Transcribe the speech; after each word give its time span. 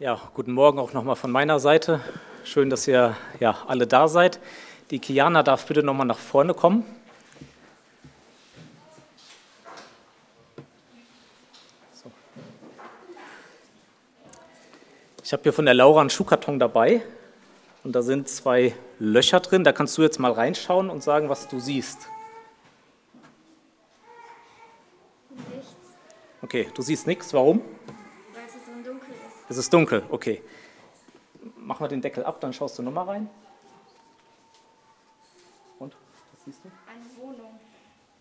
Ja, 0.00 0.18
guten 0.32 0.52
Morgen 0.52 0.78
auch 0.78 0.94
nochmal 0.94 1.14
von 1.14 1.30
meiner 1.30 1.60
Seite. 1.60 2.00
Schön, 2.42 2.70
dass 2.70 2.88
ihr 2.88 3.18
ja, 3.38 3.58
alle 3.66 3.86
da 3.86 4.08
seid. 4.08 4.40
Die 4.90 4.98
Kiana 4.98 5.42
darf 5.42 5.66
bitte 5.66 5.82
nochmal 5.82 6.06
nach 6.06 6.16
vorne 6.16 6.54
kommen. 6.54 6.86
So. 11.92 12.10
Ich 15.22 15.34
habe 15.34 15.42
hier 15.42 15.52
von 15.52 15.66
der 15.66 15.74
Laura 15.74 16.00
einen 16.00 16.08
Schuhkarton 16.08 16.58
dabei 16.58 17.02
und 17.84 17.92
da 17.94 18.00
sind 18.00 18.26
zwei 18.26 18.74
Löcher 18.98 19.40
drin. 19.40 19.64
Da 19.64 19.72
kannst 19.72 19.98
du 19.98 20.02
jetzt 20.02 20.18
mal 20.18 20.32
reinschauen 20.32 20.88
und 20.88 21.02
sagen, 21.02 21.28
was 21.28 21.46
du 21.46 21.60
siehst. 21.60 22.08
Nichts, 25.54 25.74
Okay, 26.40 26.68
du 26.72 26.80
siehst 26.80 27.06
nichts. 27.06 27.34
Warum? 27.34 27.60
weil 28.32 28.46
es 28.46 28.52
so 28.54 28.72
dunkel 28.82 29.10
ist. 29.28 29.39
Es 29.50 29.56
ist 29.56 29.74
dunkel, 29.74 30.04
okay. 30.10 30.40
Mach 31.56 31.80
mal 31.80 31.88
den 31.88 32.00
Deckel 32.00 32.24
ab, 32.24 32.40
dann 32.40 32.52
schaust 32.52 32.78
du 32.78 32.82
nochmal 32.82 33.06
rein. 33.06 33.30
Und, 35.80 35.92
was 36.32 36.44
siehst 36.44 36.60
du? 36.64 36.70
Eine 36.86 37.04
Wohnung. 37.16 37.58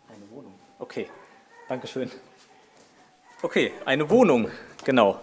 Eine 0.07 0.31
Wohnung. 0.31 0.53
Okay, 0.79 1.07
Dankeschön. 1.67 2.09
Okay, 3.43 3.71
eine 3.85 4.09
Wohnung, 4.09 4.49
genau. 4.83 5.19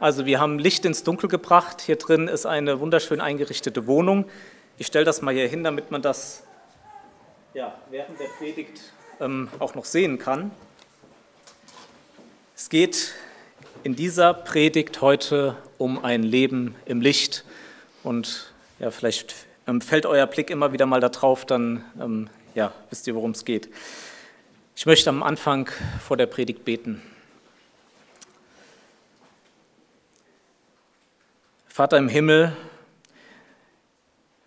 Also 0.00 0.26
wir 0.26 0.40
haben 0.40 0.58
Licht 0.58 0.84
ins 0.84 1.04
Dunkel 1.04 1.28
gebracht. 1.28 1.80
Hier 1.80 1.96
drin 1.96 2.26
ist 2.26 2.46
eine 2.46 2.80
wunderschön 2.80 3.20
eingerichtete 3.20 3.86
Wohnung. 3.86 4.28
Ich 4.76 4.88
stelle 4.88 5.04
das 5.04 5.22
mal 5.22 5.32
hier 5.32 5.46
hin, 5.46 5.62
damit 5.62 5.92
man 5.92 6.02
das 6.02 6.42
ja, 7.54 7.78
während 7.90 8.18
der 8.18 8.26
Predigt 8.38 8.92
ähm, 9.20 9.48
auch 9.60 9.76
noch 9.76 9.84
sehen 9.84 10.18
kann. 10.18 10.50
Es 12.56 12.68
geht 12.68 13.14
in 13.84 13.94
dieser 13.94 14.32
Predigt 14.32 15.02
heute 15.02 15.56
um 15.76 16.02
ein 16.02 16.22
Leben 16.22 16.74
im 16.86 17.02
Licht. 17.02 17.44
Und 18.02 18.50
ja, 18.78 18.90
vielleicht 18.90 19.34
ähm, 19.66 19.82
fällt 19.82 20.06
euer 20.06 20.26
Blick 20.26 20.48
immer 20.48 20.72
wieder 20.72 20.86
mal 20.86 21.00
darauf, 21.00 21.44
dann 21.44 21.84
ähm, 22.00 22.30
ja, 22.54 22.72
wisst 22.88 23.06
ihr, 23.06 23.14
worum 23.14 23.32
es 23.32 23.44
geht. 23.44 23.68
Ich 24.74 24.86
möchte 24.86 25.10
am 25.10 25.22
Anfang 25.22 25.68
vor 26.00 26.16
der 26.16 26.24
Predigt 26.24 26.64
beten. 26.64 27.02
Vater 31.68 31.98
im 31.98 32.08
Himmel, 32.08 32.56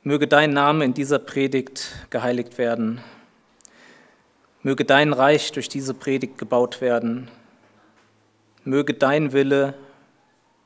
möge 0.02 0.28
dein 0.28 0.50
Name 0.52 0.84
in 0.84 0.95
dieser 0.95 1.19
Predigt 1.19 2.08
geheiligt 2.09 2.58
werden. 2.58 3.02
Möge 4.64 4.84
dein 4.84 5.14
Reich 5.14 5.52
durch 5.52 5.69
diese 5.69 5.94
Predigt 5.94 6.40
gebaut 6.40 6.81
werden. 6.81 7.30
Möge 8.68 8.94
dein 8.94 9.32
Wille 9.32 9.76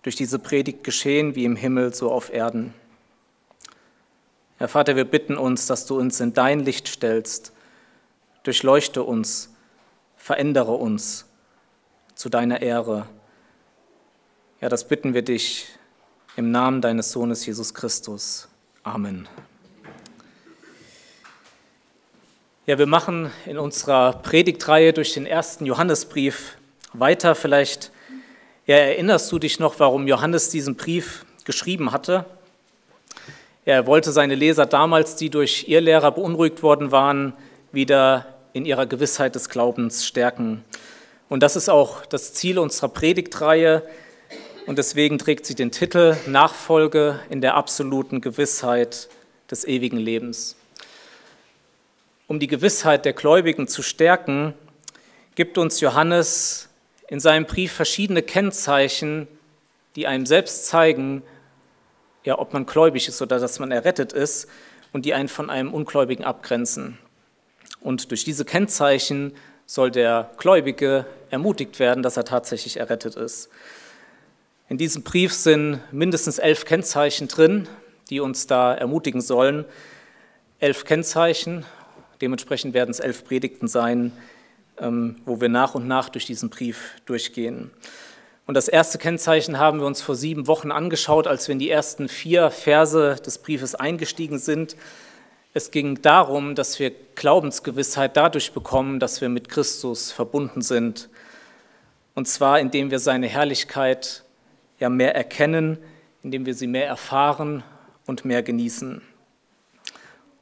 durch 0.02 0.16
diese 0.16 0.40
Predigt 0.40 0.84
geschehen, 0.84 1.36
wie 1.36 1.46
im 1.46 1.56
Himmel, 1.56 1.94
so 1.94 2.12
auf 2.12 2.34
Erden. 2.34 2.74
Herr 4.58 4.68
Vater, 4.68 4.96
wir 4.96 5.06
bitten 5.06 5.38
uns, 5.38 5.68
dass 5.68 5.86
du 5.86 6.00
uns 6.00 6.20
in 6.20 6.34
dein 6.34 6.62
Licht 6.62 6.88
stellst. 6.88 7.54
Durchleuchte 8.44 9.04
uns, 9.04 9.54
verändere 10.18 10.74
uns 10.74 11.28
zu 12.16 12.30
deiner 12.30 12.64
Ehre. 12.64 13.06
Ja, 14.62 14.70
das 14.70 14.88
bitten 14.88 15.14
wir 15.14 15.22
dich 15.22 15.68
im 16.36 16.50
Namen 16.50 16.82
deines 16.82 17.12
Sohnes 17.12 17.46
Jesus 17.46 17.74
Christus. 17.74 18.48
Amen. 18.82 19.28
Ja, 22.66 22.80
wir 22.80 22.88
machen 22.88 23.30
in 23.46 23.60
unserer 23.60 24.14
Predigtreihe 24.14 24.92
durch 24.92 25.14
den 25.14 25.28
ersten 25.28 25.68
Johannesbrief 25.68 26.58
weiter. 26.94 27.36
Vielleicht 27.36 27.92
ja, 28.68 28.76
erinnerst 28.76 29.32
du 29.32 29.40
dich 29.40 29.60
noch, 29.60 29.80
warum 29.80 30.08
Johannes 30.08 30.50
diesen 30.50 30.76
Brief 30.76 31.26
geschrieben 31.46 31.92
hatte. 31.92 32.26
Er 33.66 33.86
wollte 33.86 34.12
seine 34.12 34.36
Leser 34.36 34.66
damals, 34.66 35.16
die 35.16 35.30
durch 35.30 35.66
ihr 35.68 35.82
Lehrer 35.82 36.12
beunruhigt 36.12 36.64
worden 36.64 36.92
waren, 36.92 37.34
wieder 37.72 38.26
in 38.54 38.66
ihrer 38.66 38.86
Gewissheit 38.86 39.36
des 39.36 39.50
Glaubens 39.50 40.06
stärken. 40.06 40.64
Und 41.30 41.44
das 41.44 41.56
ist 41.56 41.70
auch 41.70 42.06
das 42.06 42.34
Ziel 42.34 42.60
unserer 42.60 42.90
Predigtreihe. 42.90 43.84
Und 44.68 44.78
deswegen 44.78 45.18
trägt 45.18 45.46
sie 45.46 45.56
den 45.56 45.72
Titel 45.72 46.18
Nachfolge 46.28 47.20
in 47.30 47.42
der 47.42 47.56
absoluten 47.56 48.20
Gewissheit 48.22 49.10
des 49.50 49.66
ewigen 49.66 49.98
Lebens. 49.98 50.56
Um 52.28 52.40
die 52.40 52.48
Gewissheit 52.48 53.06
der 53.06 53.14
Gläubigen 53.14 53.68
zu 53.68 53.82
stärken, 53.82 54.54
gibt 55.36 55.58
uns 55.58 55.82
Johannes 55.82 56.70
in 57.12 57.20
seinem 57.20 57.46
Brief 57.46 57.74
verschiedene 57.74 58.22
Kennzeichen, 58.24 59.28
die 59.98 60.08
einem 60.08 60.26
selbst 60.26 60.68
zeigen, 60.68 61.24
ja, 62.24 62.40
ob 62.40 62.54
man 62.54 62.66
gläubig 62.66 63.10
ist 63.10 63.22
oder 63.22 63.38
dass 63.38 63.60
man 63.60 63.70
errettet 63.70 64.14
ist 64.14 64.48
und 64.94 65.06
die 65.06 65.14
einen 65.14 65.28
von 65.28 65.50
einem 65.50 65.74
Ungläubigen 65.74 66.24
abgrenzen. 66.24 66.98
Und 67.82 68.12
durch 68.12 68.24
diese 68.24 68.46
Kennzeichen 68.46 69.34
soll 69.66 69.92
der 69.92 70.32
Gläubige 70.38 71.06
ermutigt 71.30 71.80
werden, 71.80 72.02
dass 72.02 72.16
er 72.16 72.24
tatsächlich 72.24 72.78
errettet 72.78 73.18
ist. 73.18 73.50
In 74.70 74.78
diesem 74.78 75.04
Brief 75.04 75.34
sind 75.34 75.82
mindestens 75.92 76.40
elf 76.40 76.64
Kennzeichen 76.64 77.28
drin, 77.28 77.68
die 78.10 78.22
uns 78.22 78.48
da 78.48 78.74
ermutigen 78.74 79.20
sollen. 79.20 79.66
Elf 80.60 80.86
Kennzeichen, 80.86 81.66
dementsprechend 82.22 82.74
werden 82.74 82.92
es 82.92 83.02
elf 83.02 83.26
Predigten 83.26 83.68
sein, 83.68 84.14
wo 84.78 85.42
wir 85.42 85.50
nach 85.50 85.76
und 85.76 85.88
nach 85.88 86.10
durch 86.10 86.26
diesen 86.26 86.50
Brief 86.50 86.96
durchgehen. 87.06 87.72
Und 88.48 88.56
das 88.56 88.68
erste 88.68 88.98
Kennzeichen 88.98 89.60
haben 89.60 89.80
wir 89.80 89.86
uns 89.86 90.02
vor 90.02 90.16
sieben 90.16 90.48
Wochen 90.48 90.72
angeschaut, 90.72 91.28
als 91.28 91.48
wir 91.48 91.54
in 91.54 91.60
die 91.60 91.70
ersten 91.70 92.10
vier 92.10 92.52
Verse 92.52 93.16
des 93.26 93.38
Briefes 93.38 93.76
eingestiegen 93.76 94.40
sind. 94.40 94.76
Es 95.54 95.72
ging 95.72 96.02
darum, 96.02 96.56
dass 96.56 96.80
wir 96.80 96.92
Glaubensgewissheit 97.16 98.18
dadurch 98.18 98.52
bekommen, 98.52 99.00
dass 99.00 99.22
wir 99.22 99.30
mit 99.30 99.50
Christus 99.50 100.12
verbunden 100.12 100.62
sind. 100.62 101.10
Und 102.16 102.28
zwar, 102.28 102.60
indem 102.60 102.92
wir 102.92 103.00
seine 103.00 103.28
Herrlichkeit 103.28 104.24
ja 104.80 104.90
mehr 104.90 105.16
erkennen, 105.16 105.78
indem 106.24 106.46
wir 106.46 106.54
sie 106.54 106.68
mehr 106.68 106.88
erfahren 106.88 107.64
und 108.06 108.26
mehr 108.26 108.44
genießen. 108.44 109.02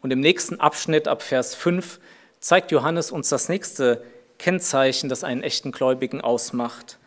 Und 0.02 0.12
im 0.12 0.20
nächsten 0.20 0.60
Abschnitt 0.60 1.08
ab 1.08 1.22
Vers 1.22 1.56
5 1.56 2.00
zeigt 2.40 2.72
Johannes 2.72 3.12
uns 3.12 3.30
das 3.30 3.50
nächste 3.50 4.04
Kennzeichen, 4.40 5.10
das 5.10 5.24
einen 5.24 5.44
echten 5.44 5.72
Gläubigen 5.72 6.22
ausmacht. 6.22 6.98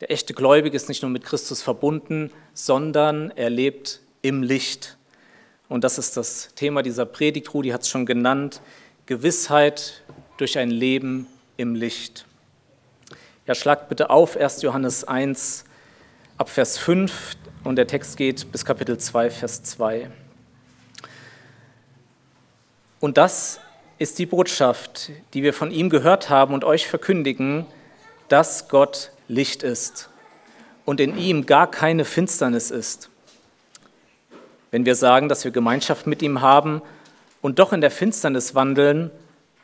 Der 0.00 0.10
echte 0.10 0.34
Gläubige 0.34 0.76
ist 0.76 0.88
nicht 0.88 1.00
nur 1.00 1.10
mit 1.10 1.24
Christus 1.24 1.62
verbunden, 1.62 2.30
sondern 2.52 3.30
er 3.30 3.48
lebt 3.48 4.00
im 4.20 4.42
Licht. 4.42 4.98
Und 5.70 5.84
das 5.84 5.96
ist 5.96 6.16
das 6.18 6.50
Thema 6.54 6.82
dieser 6.82 7.06
Predigt. 7.06 7.54
Rudi 7.54 7.70
hat 7.70 7.82
es 7.82 7.88
schon 7.88 8.04
genannt. 8.04 8.60
Gewissheit 9.06 10.02
durch 10.36 10.58
ein 10.58 10.70
Leben 10.70 11.26
im 11.56 11.74
Licht. 11.74 12.26
Ja, 13.46 13.54
schlagt 13.54 13.88
bitte 13.88 14.10
auf 14.10 14.36
1. 14.36 14.62
Johannes 14.62 15.04
1 15.04 15.64
ab 16.36 16.48
Vers 16.48 16.78
5 16.78 17.36
und 17.62 17.76
der 17.76 17.86
Text 17.86 18.16
geht 18.16 18.50
bis 18.50 18.64
Kapitel 18.64 18.98
2, 18.98 19.30
Vers 19.30 19.62
2. 19.62 20.10
Und 23.00 23.18
das 23.18 23.60
ist 23.98 24.18
die 24.18 24.26
Botschaft, 24.26 25.10
die 25.32 25.42
wir 25.42 25.54
von 25.54 25.70
ihm 25.70 25.88
gehört 25.88 26.28
haben 26.28 26.54
und 26.54 26.64
euch 26.64 26.88
verkündigen, 26.88 27.66
dass 28.28 28.68
Gott 28.68 29.12
Licht 29.28 29.62
ist 29.62 30.10
und 30.84 31.00
in 31.00 31.16
ihm 31.16 31.46
gar 31.46 31.70
keine 31.70 32.04
Finsternis 32.04 32.70
ist. 32.70 33.10
Wenn 34.70 34.84
wir 34.84 34.96
sagen, 34.96 35.28
dass 35.28 35.44
wir 35.44 35.52
Gemeinschaft 35.52 36.06
mit 36.06 36.22
ihm 36.22 36.40
haben 36.40 36.82
und 37.40 37.58
doch 37.58 37.72
in 37.72 37.80
der 37.80 37.90
Finsternis 37.90 38.54
wandeln, 38.54 39.10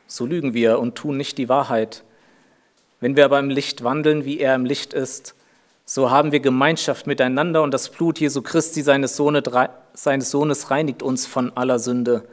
so 0.07 0.27
lügen 0.27 0.55
wir 0.55 0.79
und 0.79 0.95
tun 0.95 1.17
nicht 1.17 1.39
die 1.39 1.49
Wahrheit. 1.49 2.05
Wenn 3.01 3.17
wir 3.17 3.25
aber 3.25 3.39
im 3.39 3.51
Licht 3.51 3.83
wandeln, 3.83 4.25
wie 4.25 4.39
er 4.39 4.55
im 4.55 4.65
Licht 4.65 4.93
ist, 4.93 5.35
so 5.85 6.11
haben 6.11 6.31
wir 6.31 6.41
Gemeinschaft 6.41 7.09
miteinander 7.09 7.63
und 7.63 7.75
das 7.75 7.89
Blut 7.89 8.21
Jesu 8.21 8.43
Christi, 8.43 8.83
seines, 8.83 9.17
Sohne, 9.17 9.43
seines 9.93 10.31
Sohnes, 10.31 10.71
reinigt 10.71 11.03
uns 11.03 11.27
von 11.27 11.57
aller 11.57 11.81
Sünde. 11.81 12.25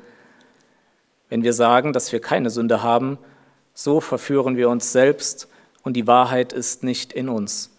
Wenn 1.29 1.43
wir 1.43 1.53
sagen, 1.53 1.93
dass 1.93 2.11
wir 2.11 2.21
keine 2.21 2.49
Sünde 2.49 2.83
haben, 2.83 3.17
so 3.73 4.01
verführen 4.01 4.57
wir 4.57 4.69
uns 4.69 4.91
selbst 4.91 5.47
und 5.83 5.93
die 5.93 6.07
Wahrheit 6.07 6.53
ist 6.53 6.83
nicht 6.83 7.13
in 7.13 7.29
uns. 7.29 7.71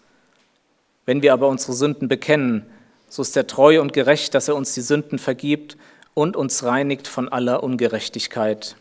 Wenn 1.05 1.21
wir 1.21 1.33
aber 1.33 1.47
unsere 1.47 1.73
Sünden 1.73 2.07
bekennen, 2.07 2.65
so 3.07 3.21
ist 3.21 3.35
er 3.35 3.47
treu 3.47 3.81
und 3.81 3.93
gerecht, 3.93 4.35
dass 4.35 4.47
er 4.47 4.55
uns 4.55 4.73
die 4.73 4.81
Sünden 4.81 5.17
vergibt 5.17 5.77
und 6.13 6.35
uns 6.35 6.63
reinigt 6.63 7.07
von 7.07 7.27
aller 7.27 7.63
Ungerechtigkeit. 7.63 8.75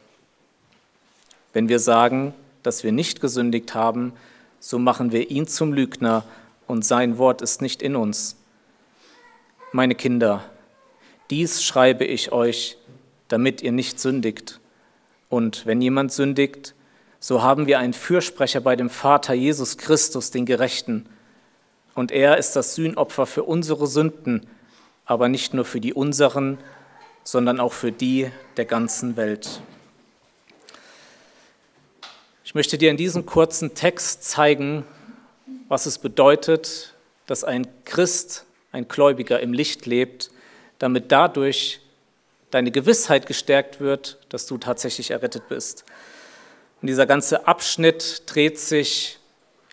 Wenn 1.53 1.69
wir 1.69 1.79
sagen, 1.79 2.35
dass 2.63 2.85
wir 2.85 2.93
nicht 2.93 3.21
gesündigt 3.21 3.75
haben, 3.75 4.13
so 4.61 4.79
machen 4.79 5.13
wir 5.13 5.31
ihn 5.31 5.47
zum 5.47 5.73
Lügner 5.73 6.25
und 6.67 6.85
sein 6.85 7.17
Wort 7.17 7.43
ist 7.43 7.63
nicht 7.63 7.81
in 7.81 7.97
uns. 7.97 8.37
Meine 9.73 9.95
Kinder, 9.95 10.45
dies 11.31 11.63
schreibe 11.63 12.05
ich 12.05 12.33
euch, 12.33 12.77
damit 13.29 13.63
ihr 13.63 13.73
nicht 13.73 14.01
sündigt. 14.01 14.58
Und 15.29 15.67
wenn 15.67 15.81
jemand 15.81 16.13
sündigt, 16.13 16.75
so 17.21 17.43
haben 17.43 17.67
wir 17.67 17.79
einen 17.79 17.93
Fürsprecher 17.93 18.61
bei 18.61 18.77
dem 18.77 18.91
Vater 18.91 19.35
Jesus 19.35 19.77
Christus, 19.77 20.31
den 20.31 20.47
Gerechten. 20.47 21.09
und 21.95 22.13
er 22.13 22.39
ist 22.39 22.55
das 22.55 22.77
Sühnopfer 22.77 23.27
für 23.27 23.43
unsere 23.43 23.89
Sünden, 23.89 24.47
aber 25.05 25.29
nicht 25.29 25.53
nur 25.53 25.65
für 25.65 25.81
die 25.81 25.93
unseren, 25.93 26.59
sondern 27.25 27.59
auch 27.59 27.73
für 27.73 27.91
die 27.91 28.31
der 28.57 28.67
ganzen 28.67 29.17
Welt. 29.17 29.61
Ich 32.45 32.55
möchte 32.55 32.79
dir 32.79 32.91
in 32.91 32.97
diesem 32.97 33.27
kurzen 33.27 33.75
Text 33.75 34.23
zeigen, 34.23 34.85
was 35.67 35.87
es 35.87 35.99
bedeutet, 35.99 36.95
dass 37.27 37.43
ein 37.43 37.67
Christ, 37.85 38.47
ein 38.71 38.87
Gläubiger 38.87 39.41
im 39.41 39.53
Licht 39.53 39.85
lebt, 39.85 40.31
damit 40.79 41.11
dadurch 41.11 41.81
deine 42.51 42.71
Gewissheit 42.71 43.27
gestärkt 43.27 43.81
wird, 43.81 44.19
dass 44.29 44.47
du 44.47 44.59
tatsächlich 44.59 45.11
errettet 45.11 45.49
bist. 45.49 45.85
Und 46.81 46.89
dieser 46.89 47.07
ganze 47.07 47.47
Abschnitt 47.47 48.23
dreht 48.27 48.59
sich 48.59 49.19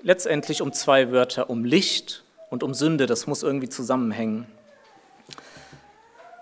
letztendlich 0.02 0.62
um 0.62 0.74
zwei 0.74 1.12
Wörter, 1.12 1.50
um 1.50 1.66
Licht 1.66 2.24
und 2.50 2.64
um 2.64 2.74
Sünde. 2.74 3.06
Das 3.06 3.28
muss 3.28 3.44
irgendwie 3.44 3.70
zusammenhängen. 3.70 4.48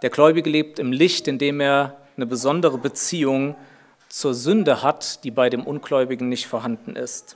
Der 0.02 0.10
Gläubige 0.10 0.50
lebt 0.50 0.80
im 0.80 0.92
Licht, 0.92 1.28
indem 1.28 1.60
er 1.60 1.98
eine 2.18 2.26
besondere 2.26 2.78
Beziehung 2.78 3.56
zur 4.10 4.34
Sünde 4.34 4.84
hat, 4.84 5.24
die 5.24 5.32
bei 5.32 5.50
dem 5.50 5.66
Ungläubigen 5.66 6.30
nicht 6.30 6.46
vorhanden 6.46 6.96
ist. 6.96 7.36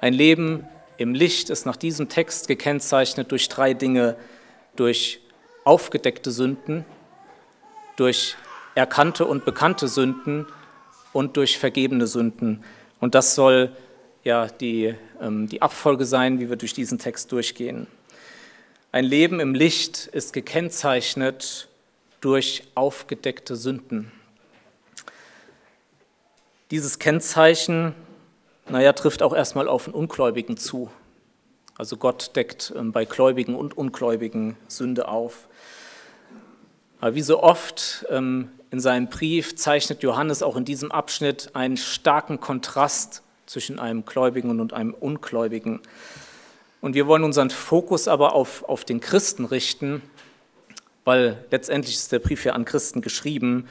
Ein 0.00 0.12
Leben 0.12 0.68
im 0.98 1.14
Licht 1.14 1.50
ist 1.50 1.66
nach 1.66 1.76
diesem 1.76 2.08
Text 2.08 2.48
gekennzeichnet 2.48 3.32
durch 3.32 3.48
drei 3.48 3.74
Dinge, 3.74 4.16
durch 4.76 5.20
aufgedeckte 5.64 6.30
Sünden, 6.30 6.84
durch 8.02 8.34
erkannte 8.74 9.26
und 9.26 9.44
bekannte 9.44 9.86
Sünden 9.86 10.46
und 11.12 11.36
durch 11.36 11.56
vergebene 11.56 12.08
Sünden. 12.08 12.64
Und 12.98 13.14
das 13.14 13.36
soll 13.36 13.70
ja 14.24 14.48
die, 14.48 14.96
ähm, 15.20 15.48
die 15.48 15.62
Abfolge 15.62 16.04
sein, 16.04 16.40
wie 16.40 16.48
wir 16.48 16.56
durch 16.56 16.74
diesen 16.74 16.98
Text 16.98 17.30
durchgehen. 17.30 17.86
Ein 18.90 19.04
Leben 19.04 19.38
im 19.38 19.54
Licht 19.54 20.08
ist 20.08 20.32
gekennzeichnet 20.32 21.68
durch 22.20 22.64
aufgedeckte 22.74 23.54
Sünden. 23.54 24.10
Dieses 26.72 26.98
Kennzeichen, 26.98 27.94
naja, 28.68 28.94
trifft 28.94 29.22
auch 29.22 29.32
erstmal 29.32 29.68
auf 29.68 29.84
den 29.84 29.94
Ungläubigen 29.94 30.56
zu. 30.56 30.90
Also 31.78 31.96
Gott 31.96 32.34
deckt 32.34 32.72
ähm, 32.76 32.90
bei 32.90 33.04
Gläubigen 33.04 33.54
und 33.54 33.78
Ungläubigen 33.78 34.56
Sünde 34.66 35.06
auf. 35.06 35.46
Aber 37.02 37.16
wie 37.16 37.22
so 37.22 37.42
oft 37.42 38.06
ähm, 38.10 38.48
in 38.70 38.78
seinem 38.78 39.08
Brief 39.08 39.56
zeichnet 39.56 40.04
Johannes 40.04 40.40
auch 40.40 40.54
in 40.54 40.64
diesem 40.64 40.92
Abschnitt 40.92 41.50
einen 41.52 41.76
starken 41.76 42.38
Kontrast 42.38 43.22
zwischen 43.44 43.80
einem 43.80 44.04
Gläubigen 44.04 44.60
und 44.60 44.72
einem 44.72 44.94
Ungläubigen. 44.94 45.80
Und 46.80 46.94
wir 46.94 47.08
wollen 47.08 47.24
unseren 47.24 47.50
Fokus 47.50 48.06
aber 48.06 48.34
auf, 48.34 48.62
auf 48.68 48.84
den 48.84 49.00
Christen 49.00 49.46
richten, 49.46 50.00
weil 51.04 51.44
letztendlich 51.50 51.96
ist 51.96 52.12
der 52.12 52.20
Brief 52.20 52.44
ja 52.44 52.52
an 52.52 52.64
Christen 52.64 53.00
geschrieben 53.00 53.66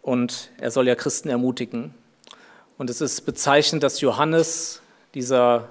und 0.00 0.52
er 0.58 0.70
soll 0.70 0.86
ja 0.86 0.94
Christen 0.94 1.30
ermutigen. 1.30 1.92
Und 2.78 2.90
es 2.90 3.00
ist 3.00 3.22
bezeichnend, 3.22 3.82
dass 3.82 4.00
Johannes, 4.00 4.82
dieser 5.14 5.68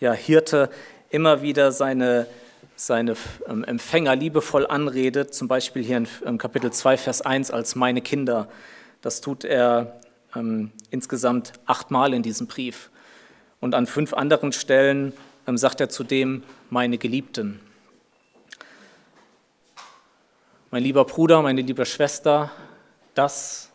ja, 0.00 0.14
Hirte, 0.14 0.70
immer 1.10 1.42
wieder 1.42 1.70
seine, 1.70 2.26
seine 2.76 3.16
ähm, 3.46 3.64
Empfänger 3.64 4.16
liebevoll 4.16 4.66
anredet, 4.66 5.34
zum 5.34 5.48
Beispiel 5.48 5.82
hier 5.82 6.04
in 6.24 6.38
Kapitel 6.38 6.72
2, 6.72 6.96
Vers 6.96 7.22
1 7.22 7.50
als 7.50 7.76
meine 7.76 8.00
Kinder. 8.00 8.48
Das 9.00 9.20
tut 9.20 9.44
er 9.44 10.00
ähm, 10.34 10.72
insgesamt 10.90 11.52
achtmal 11.66 12.14
in 12.14 12.22
diesem 12.22 12.46
Brief. 12.46 12.90
Und 13.60 13.74
an 13.74 13.86
fünf 13.86 14.12
anderen 14.12 14.52
Stellen 14.52 15.12
ähm, 15.46 15.56
sagt 15.56 15.80
er 15.80 15.88
zudem, 15.88 16.42
meine 16.70 16.98
Geliebten. 16.98 17.60
Mein 20.70 20.82
lieber 20.82 21.04
Bruder, 21.04 21.40
meine 21.42 21.62
liebe 21.62 21.86
Schwester, 21.86 22.50
das 23.14 23.70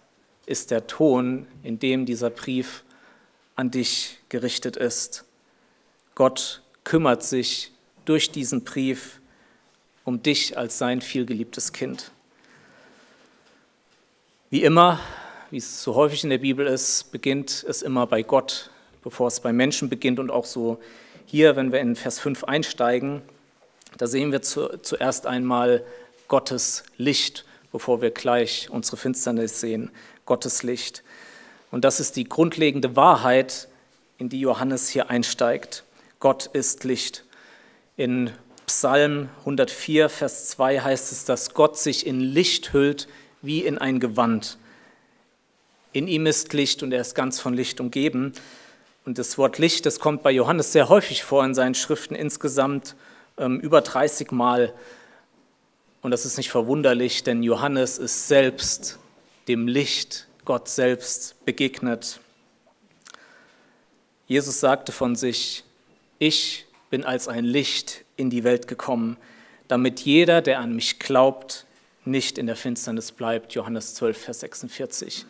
ist 0.46 0.72
der 0.72 0.88
Ton, 0.88 1.48
in 1.64 1.80
dem 1.80 2.06
dieser 2.06 2.30
Brief 2.30 2.84
an 3.56 3.72
dich 3.72 4.20
gerichtet 4.28 4.76
ist. 4.76 5.24
Gott 6.16 6.62
kümmert 6.84 7.24
sich 7.24 7.72
durch 8.10 8.32
diesen 8.32 8.64
Brief 8.64 9.20
um 10.04 10.24
dich 10.24 10.58
als 10.58 10.78
sein 10.80 11.02
vielgeliebtes 11.02 11.72
Kind. 11.72 12.12
Wie 14.50 14.64
immer 14.64 15.00
wie 15.52 15.58
es 15.58 15.82
so 15.84 15.96
häufig 15.96 16.24
in 16.24 16.30
der 16.30 16.38
Bibel 16.38 16.68
ist, 16.68 17.12
beginnt 17.12 17.66
es 17.68 17.82
immer 17.82 18.06
bei 18.06 18.22
Gott, 18.22 18.70
bevor 19.04 19.28
es 19.28 19.40
bei 19.40 19.52
Menschen 19.52 19.90
beginnt. 19.90 20.20
Und 20.20 20.30
auch 20.30 20.46
so 20.46 20.80
hier, 21.26 21.56
wenn 21.56 21.72
wir 21.72 21.80
in 21.80 21.96
Vers 21.96 22.20
5 22.20 22.44
einsteigen, 22.44 23.22
da 23.98 24.06
sehen 24.06 24.32
wir 24.32 24.42
zu, 24.42 24.78
zuerst 24.82 25.26
einmal 25.26 25.84
Gottes 26.28 26.84
Licht, 26.98 27.46
bevor 27.72 28.02
wir 28.02 28.12
gleich 28.12 28.70
unsere 28.70 28.98
Finsternis 28.98 29.60
sehen. 29.60 29.90
Gottes 30.26 30.62
Licht. 30.62 31.04
Und 31.72 31.84
das 31.84 32.00
ist 32.00 32.16
die 32.16 32.26
grundlegende 32.26 32.96
Wahrheit, 32.96 33.68
in 34.20 34.30
die 34.30 34.40
Johannes 34.40 34.90
hier 34.90 35.10
einsteigt. 35.10 35.84
Gott 36.20 36.48
ist 36.48 36.84
Licht. 36.84 37.24
In 38.00 38.32
Psalm 38.66 39.28
104, 39.40 40.08
Vers 40.08 40.48
2 40.52 40.80
heißt 40.80 41.12
es, 41.12 41.26
dass 41.26 41.54
Gott 41.54 41.78
sich 41.78 42.08
in 42.08 42.22
Licht 42.22 42.72
hüllt 42.72 43.10
wie 43.42 43.66
in 43.66 43.78
ein 43.78 44.00
Gewand. 44.00 44.58
In 45.92 46.08
ihm 46.08 46.26
ist 46.26 46.54
Licht 46.54 46.82
und 46.82 46.94
er 46.94 47.02
ist 47.02 47.14
ganz 47.14 47.42
von 47.42 47.54
Licht 47.54 47.82
umgeben. 47.82 48.32
Und 49.04 49.18
das 49.18 49.38
Wort 49.38 49.58
Licht, 49.58 49.86
das 49.86 50.00
kommt 50.00 50.24
bei 50.24 50.32
Johannes 50.32 50.72
sehr 50.72 50.88
häufig 50.88 51.26
vor 51.26 51.44
in 51.44 51.54
seinen 51.54 51.76
Schriften, 51.76 52.16
insgesamt 52.16 52.96
ähm, 53.38 53.60
über 53.60 53.82
30 53.82 54.32
Mal. 54.32 54.74
Und 56.02 56.12
das 56.12 56.26
ist 56.26 56.38
nicht 56.38 56.52
verwunderlich, 56.52 57.24
denn 57.24 57.44
Johannes 57.44 57.98
ist 57.98 58.30
selbst 58.30 58.98
dem 59.50 59.68
Licht, 59.68 60.30
Gott 60.46 60.70
selbst 60.70 61.36
begegnet. 61.44 62.22
Jesus 64.26 64.62
sagte 64.62 64.94
von 64.94 65.18
sich, 65.18 65.66
ich 66.18 66.66
bin 66.90 67.04
als 67.04 67.28
ein 67.28 67.46
Licht 67.46 68.06
in 68.16 68.30
die 68.30 68.44
Welt 68.44 68.68
gekommen, 68.68 69.18
damit 69.68 70.02
jeder, 70.02 70.42
der 70.42 70.60
an 70.60 70.76
mich 70.76 71.00
glaubt, 71.00 71.66
nicht 72.06 72.38
in 72.38 72.48
der 72.48 72.56
Finsternis 72.56 73.12
bleibt. 73.12 73.54
Johannes 73.54 73.96
12, 73.96 74.18
Vers 74.18 74.40
46. 74.40 75.26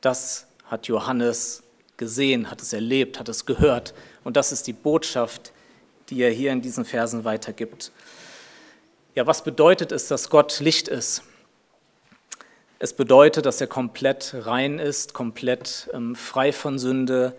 Das 0.00 0.46
hat 0.66 0.86
Johannes 0.86 1.62
gesehen, 1.96 2.50
hat 2.50 2.62
es 2.62 2.72
erlebt, 2.72 3.18
hat 3.18 3.28
es 3.28 3.46
gehört. 3.46 3.94
Und 4.24 4.36
das 4.36 4.52
ist 4.52 4.66
die 4.66 4.72
Botschaft, 4.72 5.52
die 6.08 6.22
er 6.22 6.30
hier 6.30 6.52
in 6.52 6.60
diesen 6.60 6.84
Versen 6.84 7.24
weitergibt. 7.24 7.92
Ja, 9.14 9.26
was 9.26 9.42
bedeutet 9.44 9.92
es, 9.92 10.08
dass 10.08 10.30
Gott 10.30 10.60
Licht 10.60 10.88
ist? 10.88 11.22
Es 12.78 12.94
bedeutet, 12.94 13.44
dass 13.44 13.60
er 13.60 13.66
komplett 13.66 14.34
rein 14.34 14.78
ist, 14.78 15.12
komplett 15.12 15.90
ähm, 15.92 16.14
frei 16.14 16.52
von 16.52 16.78
Sünde. 16.78 17.36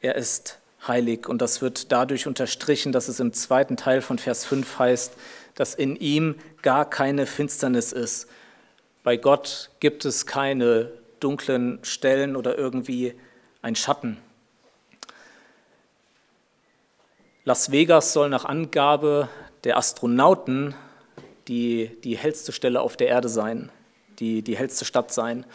Er 0.00 0.14
ist 0.14 0.58
heilig. 0.86 1.28
Und 1.28 1.42
das 1.42 1.62
wird 1.62 1.92
dadurch 1.92 2.26
unterstrichen, 2.26 2.92
dass 2.92 3.08
es 3.08 3.20
im 3.20 3.32
zweiten 3.32 3.76
Teil 3.76 4.02
von 4.02 4.18
Vers 4.18 4.44
5 4.44 4.78
heißt, 4.78 5.14
dass 5.54 5.74
in 5.74 5.96
ihm 5.96 6.36
gar 6.62 6.88
keine 6.88 7.26
Finsternis 7.26 7.92
ist. 7.92 8.28
Bei 9.02 9.16
Gott 9.16 9.70
gibt 9.80 10.04
es 10.04 10.26
keine 10.26 10.90
dunklen 11.20 11.78
Stellen 11.82 12.36
oder 12.36 12.58
irgendwie 12.58 13.14
ein 13.62 13.76
Schatten. 13.76 14.18
Las 17.44 17.70
Vegas 17.70 18.12
soll 18.12 18.28
nach 18.28 18.44
Angabe 18.44 19.28
der 19.64 19.76
Astronauten 19.76 20.74
die, 21.48 21.96
die 22.02 22.16
hellste 22.16 22.52
Stelle 22.52 22.80
auf 22.80 22.96
der 22.96 23.06
Erde 23.08 23.28
sein, 23.28 23.70
die, 24.18 24.42
die 24.42 24.56
hellste 24.56 24.84
Stadt 24.84 25.12
sein. 25.12 25.46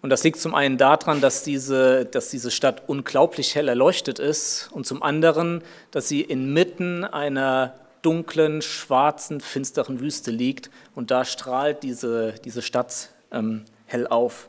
Und 0.00 0.10
das 0.10 0.22
liegt 0.22 0.38
zum 0.38 0.54
einen 0.54 0.78
daran, 0.78 1.20
dass 1.20 1.42
diese, 1.42 2.04
dass 2.04 2.30
diese 2.30 2.50
Stadt 2.50 2.82
unglaublich 2.86 3.54
hell 3.54 3.68
erleuchtet 3.68 4.18
ist 4.18 4.68
und 4.72 4.86
zum 4.86 5.02
anderen, 5.02 5.62
dass 5.90 6.08
sie 6.08 6.20
inmitten 6.20 7.04
einer 7.04 7.74
dunklen, 8.02 8.62
schwarzen, 8.62 9.40
finsteren 9.40 10.00
Wüste 10.00 10.30
liegt 10.30 10.70
und 10.94 11.10
da 11.10 11.24
strahlt 11.24 11.82
diese, 11.82 12.34
diese 12.44 12.62
Stadt 12.62 13.10
ähm, 13.32 13.64
hell 13.86 14.06
auf. 14.06 14.48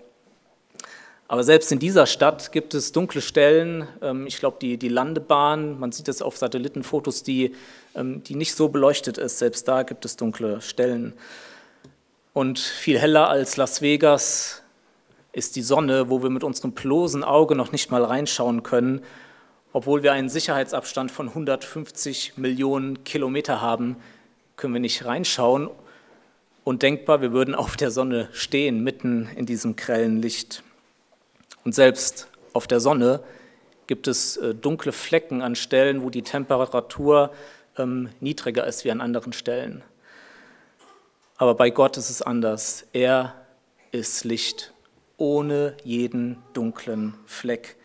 Aber 1.28 1.44
selbst 1.44 1.72
in 1.72 1.78
dieser 1.78 2.08
Stadt 2.08 2.52
gibt 2.52 2.74
es 2.74 2.92
dunkle 2.92 3.22
Stellen. 3.22 3.88
Ähm, 4.02 4.26
ich 4.28 4.40
glaube, 4.40 4.58
die, 4.62 4.78
die 4.78 4.90
Landebahn, 4.90 5.80
man 5.80 5.92
sieht 5.92 6.08
es 6.08 6.22
auf 6.22 6.38
Satellitenfotos, 6.38 7.22
die, 7.22 7.56
ähm, 7.96 8.24
die 8.24 8.36
nicht 8.36 8.56
so 8.56 8.70
beleuchtet 8.70 9.18
ist. 9.18 9.40
Selbst 9.40 9.68
da 9.68 9.84
gibt 9.84 10.06
es 10.06 10.16
dunkle 10.16 10.60
Stellen. 10.62 11.14
Und 12.34 12.58
viel 12.58 12.98
heller 12.98 13.30
als 13.30 13.58
Las 13.58 13.82
Vegas 13.82 14.64
ist 15.32 15.56
die 15.56 15.62
Sonne, 15.62 16.10
wo 16.10 16.24
wir 16.24 16.30
mit 16.30 16.44
unserem 16.44 16.72
bloßen 16.72 17.24
Auge 17.24 17.56
noch 17.56 17.72
nicht 17.72 17.92
mal 17.92 18.04
reinschauen 18.04 18.64
können, 18.64 19.02
obwohl 19.72 20.02
wir 20.02 20.14
einen 20.14 20.30
Sicherheitsabstand 20.30 21.12
von 21.12 21.30
150 21.30 22.38
Millionen 22.38 23.04
Kilometer 23.04 23.62
haben, 23.62 23.98
können 24.56 24.74
wir 24.74 24.82
nicht 24.82 25.06
reinschauen. 25.06 25.70
Und 26.64 26.82
denkbar, 26.82 27.22
wir 27.22 27.32
würden 27.32 27.56
auf 27.56 27.78
der 27.78 27.92
Sonne 27.92 28.30
stehen, 28.32 28.84
mitten 28.84 29.30
in 29.36 29.46
diesem 29.46 29.76
grellen 29.76 30.22
Licht. 30.22 30.64
Und 31.64 31.74
selbst 31.76 32.28
auf 32.54 32.68
der 32.68 32.80
Sonne 32.80 33.22
gibt 33.88 34.08
es 34.08 34.38
äh, 34.38 34.54
dunkle 34.54 34.92
Flecken 34.92 35.42
an 35.42 35.56
Stellen, 35.56 36.04
wo 36.04 36.10
die 36.10 36.22
Temperatur 36.22 37.32
ähm, 37.78 38.10
niedriger 38.20 38.66
ist 38.66 38.86
wie 38.86 38.92
an 38.92 39.02
anderen 39.02 39.34
Stellen. 39.34 39.84
Aber 41.38 41.56
bei 41.56 41.70
Gott 41.70 41.98
ist 41.98 42.10
es 42.10 42.22
anders. 42.22 42.86
Er 42.92 43.36
ist 43.92 44.26
Licht 44.26 44.74
ohne 45.20 45.76
jeden 45.84 46.38
dunklen 46.54 47.14
Fleck. 47.26 47.76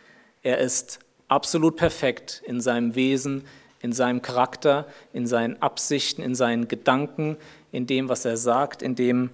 Er 0.43 0.59
ist 0.59 1.01
absolut 1.29 1.77
perfekt 1.77 2.43
in 2.47 2.61
seinem 2.61 2.95
Wesen, 2.95 3.45
in 3.81 3.93
seinem 3.93 4.23
Charakter, 4.23 4.87
in 5.13 5.27
seinen 5.27 5.61
Absichten, 5.61 6.23
in 6.23 6.35
seinen 6.35 6.69
Gedanken, 6.69 7.37
in 7.71 7.87
dem, 7.87 8.09
was 8.09 8.25
er 8.25 8.37
sagt, 8.37 8.81
in 8.81 8.95
dem, 8.95 9.31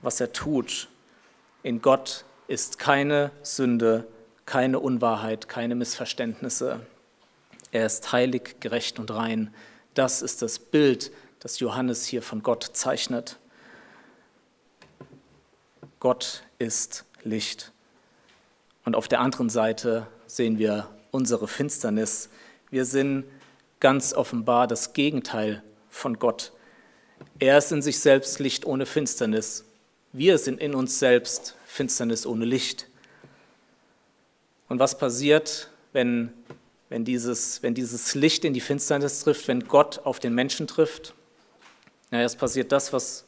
was 0.00 0.20
er 0.20 0.32
tut. 0.32 0.88
In 1.62 1.82
Gott 1.82 2.24
ist 2.48 2.78
keine 2.78 3.30
Sünde, 3.42 4.06
keine 4.46 4.80
Unwahrheit, 4.80 5.48
keine 5.48 5.74
Missverständnisse. 5.74 6.80
Er 7.72 7.86
ist 7.86 8.10
heilig, 8.10 8.56
gerecht 8.60 8.98
und 8.98 9.10
rein. 9.10 9.52
Das 9.94 10.22
ist 10.22 10.42
das 10.42 10.58
Bild, 10.58 11.12
das 11.40 11.60
Johannes 11.60 12.06
hier 12.06 12.22
von 12.22 12.42
Gott 12.42 12.64
zeichnet. 12.72 13.38
Gott 15.98 16.44
ist 16.58 17.04
Licht. 17.24 17.72
Und 18.84 18.96
auf 18.96 19.08
der 19.08 19.20
anderen 19.20 19.50
Seite 19.50 20.06
sehen 20.26 20.58
wir 20.58 20.88
unsere 21.10 21.48
Finsternis. 21.48 22.28
Wir 22.70 22.84
sind 22.84 23.24
ganz 23.80 24.12
offenbar 24.12 24.66
das 24.66 24.92
Gegenteil 24.92 25.62
von 25.88 26.18
Gott. 26.18 26.52
Er 27.38 27.58
ist 27.58 27.72
in 27.72 27.82
sich 27.82 27.98
selbst 27.98 28.38
Licht 28.38 28.64
ohne 28.64 28.86
Finsternis. 28.86 29.64
Wir 30.12 30.38
sind 30.38 30.60
in 30.60 30.74
uns 30.74 30.98
selbst 30.98 31.56
Finsternis 31.66 32.26
ohne 32.26 32.44
Licht. 32.44 32.88
Und 34.68 34.78
was 34.78 34.96
passiert, 34.96 35.68
wenn, 35.92 36.32
wenn, 36.88 37.04
dieses, 37.04 37.62
wenn 37.62 37.74
dieses 37.74 38.14
Licht 38.14 38.44
in 38.44 38.54
die 38.54 38.60
Finsternis 38.60 39.20
trifft, 39.22 39.48
wenn 39.48 39.66
Gott 39.66 40.00
auf 40.04 40.20
den 40.20 40.34
Menschen 40.34 40.66
trifft? 40.66 41.14
Naja, 42.10 42.24
es 42.24 42.36
passiert 42.36 42.72
das, 42.72 42.92
was 42.92 43.24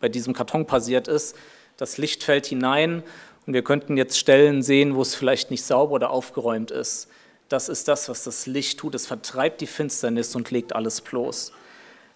bei 0.00 0.08
diesem 0.08 0.34
Karton 0.34 0.66
passiert 0.66 1.08
ist. 1.08 1.36
Das 1.82 1.98
Licht 1.98 2.22
fällt 2.22 2.46
hinein 2.46 3.02
und 3.44 3.54
wir 3.54 3.64
könnten 3.64 3.96
jetzt 3.96 4.16
Stellen 4.16 4.62
sehen, 4.62 4.94
wo 4.94 5.02
es 5.02 5.16
vielleicht 5.16 5.50
nicht 5.50 5.64
sauber 5.64 5.94
oder 5.94 6.10
aufgeräumt 6.10 6.70
ist. 6.70 7.08
Das 7.48 7.68
ist 7.68 7.88
das, 7.88 8.08
was 8.08 8.22
das 8.22 8.46
Licht 8.46 8.78
tut. 8.78 8.94
Es 8.94 9.08
vertreibt 9.08 9.60
die 9.60 9.66
Finsternis 9.66 10.36
und 10.36 10.52
legt 10.52 10.76
alles 10.76 11.00
bloß. 11.00 11.50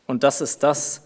Und 0.06 0.22
das 0.22 0.40
ist 0.40 0.62
das, 0.62 1.02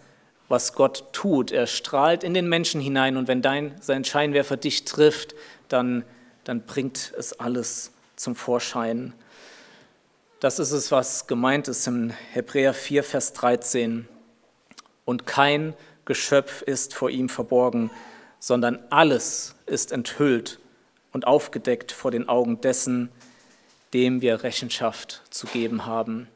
was 0.49 0.75
Gott 0.75 1.07
tut. 1.15 1.53
Er 1.53 1.67
strahlt 1.67 2.23
in 2.23 2.35
den 2.35 2.51
Menschen 2.51 2.83
hinein 2.83 3.17
und 3.17 3.29
wenn 3.29 3.41
dein, 3.41 3.75
sein 3.81 4.05
Scheinwerfer 4.05 4.59
dich 4.59 4.85
trifft, 4.85 5.35
dann, 5.69 6.05
dann 6.45 6.67
bringt 6.67 7.15
es 7.17 7.41
alles 7.41 7.93
zum 8.15 8.37
Vorschein. 8.37 9.15
Das 10.39 10.59
ist 10.59 10.73
es, 10.73 10.93
was 10.93 11.27
gemeint 11.27 11.67
ist 11.67 11.87
im 11.87 12.11
Hebräer 12.11 12.75
4, 12.75 13.05
Vers 13.05 13.33
13. 13.33 14.07
Und 15.07 15.27
kein 15.27 15.73
Geschöpf 16.05 16.61
ist 16.61 16.93
vor 16.93 17.09
ihm 17.09 17.31
verborgen, 17.31 17.91
sondern 18.41 18.81
alles 18.91 19.55
ist 19.67 19.93
enthüllt 19.93 20.59
und 21.13 21.27
aufgedeckt 21.27 21.93
vor 21.93 22.11
den 22.11 22.29
Augen 22.29 22.61
dessen, 22.61 23.11
dem 23.93 24.21
wir 24.21 24.43
Rechenschaft 24.43 25.23
zu 25.31 25.47
geben 25.47 25.87
haben. 25.87 26.27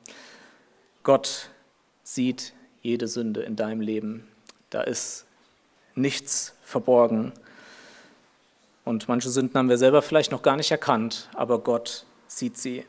Gott 1.02 1.48
sieht 2.02 2.52
jede 2.82 3.08
Sünde 3.08 3.42
in 3.42 3.56
deinem 3.56 3.80
Leben. 3.80 4.28
Da 4.70 4.82
ist 4.82 5.24
nichts 5.94 6.54
verborgen. 6.62 7.32
Und 8.84 9.08
manche 9.08 9.30
Sünden 9.30 9.56
haben 9.56 9.68
wir 9.68 9.78
selber 9.78 10.02
vielleicht 10.02 10.30
noch 10.30 10.42
gar 10.42 10.56
nicht 10.56 10.70
erkannt, 10.70 11.30
aber 11.32 11.58
Gott 11.60 12.04
sieht 12.26 12.58
sie. 12.58 12.84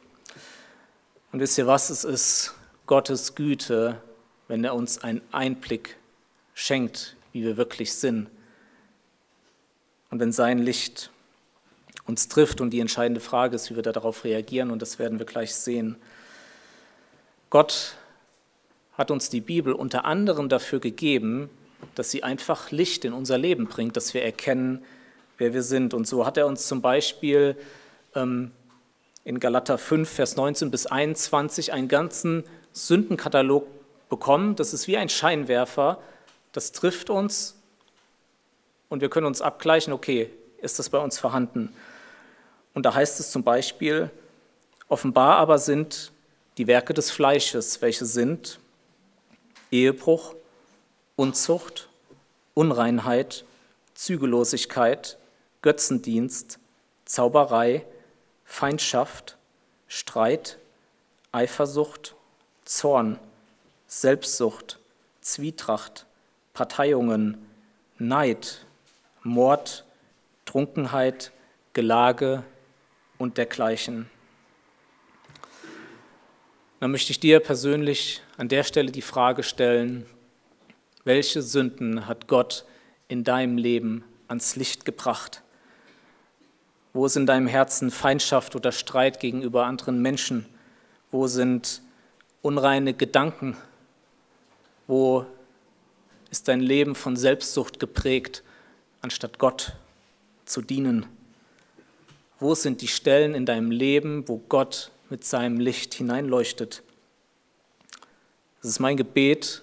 Und 1.31 1.39
wisst 1.39 1.57
ihr 1.57 1.67
was? 1.67 1.89
Es 1.89 2.03
ist 2.03 2.53
Gottes 2.86 3.36
Güte, 3.36 4.01
wenn 4.48 4.63
er 4.63 4.75
uns 4.75 5.03
einen 5.03 5.22
Einblick 5.31 5.98
schenkt, 6.53 7.15
wie 7.31 7.43
wir 7.43 7.55
wirklich 7.57 7.93
sind. 7.93 8.29
Und 10.15 10.22
wenn 10.22 10.31
sein 10.31 10.60
Licht 10.60 11.12
uns 12.05 12.29
trifft 12.29 12.62
und 12.62 12.69
die 12.69 12.79
entscheidende 12.79 13.19
Frage 13.19 13.53
ist, 13.57 13.69
wie 13.69 13.75
wir 13.75 13.84
darauf 13.84 14.24
reagieren, 14.24 14.72
und 14.72 14.81
das 14.81 14.98
werden 14.98 15.19
wir 15.19 15.25
gleich 15.25 15.53
sehen. 15.53 15.98
Gott 17.50 17.98
hat 18.93 19.12
uns 19.12 19.29
die 19.29 19.41
Bibel 19.41 19.74
unter 19.74 20.05
anderem 20.05 20.48
dafür 20.48 20.79
gegeben, 20.79 21.50
dass 21.95 22.12
sie 22.12 22.24
einfach 22.24 22.72
Licht 22.72 23.03
in 23.03 23.12
unser 23.12 23.38
Leben 23.38 23.67
bringt, 23.67 23.98
dass 23.98 24.13
wir 24.13 24.24
erkennen, 24.24 24.86
wer 25.38 25.53
wir 25.53 25.63
sind. 25.63 25.93
Und 25.93 26.07
so 26.07 26.25
hat 26.25 26.38
er 26.38 26.48
uns 26.48 26.65
zum 26.65 26.81
Beispiel 26.81 27.57
ähm, 28.15 28.51
in 29.25 29.41
Galater 29.41 29.77
5, 29.77 30.10
Vers 30.10 30.38
19 30.38 30.72
bis 30.72 30.86
21 30.86 31.74
einen 31.74 31.89
ganzen 31.89 32.45
Sündenkatalog 32.72 33.67
bekommen. 34.07 34.55
Das 34.55 34.74
ist 34.74 34.88
wie 34.88 34.95
ein 34.95 35.10
Scheinwerfer, 35.10 36.00
das 36.53 36.72
trifft 36.72 37.10
uns 37.10 37.55
und 38.89 39.01
wir 39.01 39.10
können 39.10 39.25
uns 39.25 39.42
abgleichen, 39.42 39.94
okay, 39.94 40.30
ist 40.62 40.80
das 40.80 40.89
bei 40.89 41.00
uns 41.00 41.20
vorhanden? 41.20 41.74
Und 42.74 42.86
da 42.86 42.94
heißt 42.94 43.20
es 43.20 43.32
zum 43.32 43.44
Beispiel, 43.44 44.10
offenbar 44.88 45.38
aber 45.38 45.58
sind 45.58 46.12
die 46.58 46.68
Werke 46.68 46.94
des 46.94 47.12
Fleisches, 47.12 47.82
welche 47.82 48.06
sind 48.06 48.60
Ehebruch, 49.72 50.36
Unzucht, 51.15 51.89
Unreinheit, 52.54 53.46
Zügellosigkeit, 53.94 55.18
Götzendienst, 55.62 56.60
Zauberei, 57.06 57.86
Feindschaft, 58.44 59.38
Streit, 59.88 60.58
Eifersucht, 61.32 62.15
Zorn, 62.65 63.20
Selbstsucht, 63.88 64.80
Zwietracht, 65.22 66.06
Parteiungen, 66.54 67.46
Neid, 67.98 68.65
Mord, 69.25 69.86
Trunkenheit, 70.46 71.32
Gelage 71.74 72.44
und 73.17 73.39
dergleichen. 73.39 74.08
Dann 76.79 76.91
möchte 76.91 77.12
ich 77.12 77.20
dir 77.20 77.39
persönlich 77.39 78.22
an 78.38 78.50
der 78.50 78.63
Stelle 78.63 78.91
die 78.91 79.01
Frage 79.01 79.41
stellen, 79.41 80.05
welche 81.05 81.41
Sünden 81.41 82.05
hat 82.05 82.27
Gott 82.27 82.65
in 83.08 83.24
deinem 83.24 83.58
Leben 83.58 84.03
ans 84.27 84.55
Licht 84.58 84.86
gebracht? 84.86 85.41
Wo 86.94 87.08
ist 87.08 87.17
in 87.17 87.25
deinem 87.25 87.48
Herzen 87.48 87.89
Feindschaft 87.89 88.55
oder 88.55 88.72
Streit 88.72 89.20
gegenüber 89.20 89.65
anderen 89.65 90.03
Menschen? 90.03 90.46
Wo 91.10 91.25
sind 91.25 91.82
unreine 92.44 92.94
Gedanken? 92.94 93.58
Wo 94.86 95.25
ist 96.29 96.48
dein 96.48 96.60
Leben 96.60 96.94
von 96.94 97.15
Selbstsucht 97.15 97.79
geprägt? 97.79 98.44
Anstatt 99.05 99.38
Gott 99.38 99.74
zu 100.45 100.63
dienen? 100.63 101.05
Wo 102.39 102.55
sind 102.55 102.81
die 102.81 102.88
Stellen 102.88 103.35
in 103.35 103.45
deinem 103.45 103.69
Leben, 103.69 104.27
wo 104.27 104.41
Gott 104.50 104.89
mit 105.12 105.24
seinem 105.24 105.59
Licht 105.59 105.93
hineinleuchtet? 105.93 106.81
Es 108.63 108.69
ist 108.69 108.79
mein 108.79 108.97
Gebet, 108.97 109.62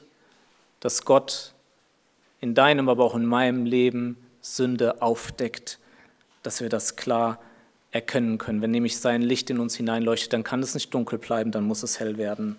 dass 0.79 1.05
Gott 1.05 1.55
in 2.41 2.55
deinem, 2.55 2.89
aber 2.89 3.03
auch 3.03 3.17
in 3.17 3.27
meinem 3.27 3.67
Leben 3.67 4.17
Sünde 4.43 5.03
aufdeckt, 5.03 5.81
dass 6.45 6.61
wir 6.61 6.69
das 6.69 6.95
klar 6.95 7.41
erkennen 7.91 8.39
können. 8.39 8.63
Wenn 8.63 8.71
nämlich 8.71 9.01
sein 9.01 9.23
Licht 9.23 9.51
in 9.51 9.59
uns 9.59 9.75
hineinleuchtet, 9.75 10.33
dann 10.33 10.45
kann 10.45 10.63
es 10.63 10.75
nicht 10.75 10.95
dunkel 10.95 11.19
bleiben, 11.19 11.51
dann 11.51 11.65
muss 11.65 11.83
es 11.83 11.99
hell 11.99 12.17
werden. 12.17 12.55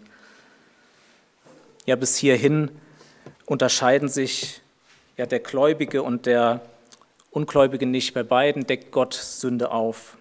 Ja, 1.85 1.95
bis 1.95 2.17
hierhin 2.17 2.71
unterscheiden 3.45 4.09
sich 4.09 4.59
ja, 5.15 5.25
der 5.25 5.39
Gläubige 5.39 6.03
und 6.03 6.25
der 6.25 6.59
Ungläubige 7.33 7.87
nicht. 7.87 8.13
Bei 8.13 8.23
beiden 8.23 8.67
deckt 8.67 8.91
Gott 8.91 9.15
Sünde 9.15 9.71
auf. 9.71 10.17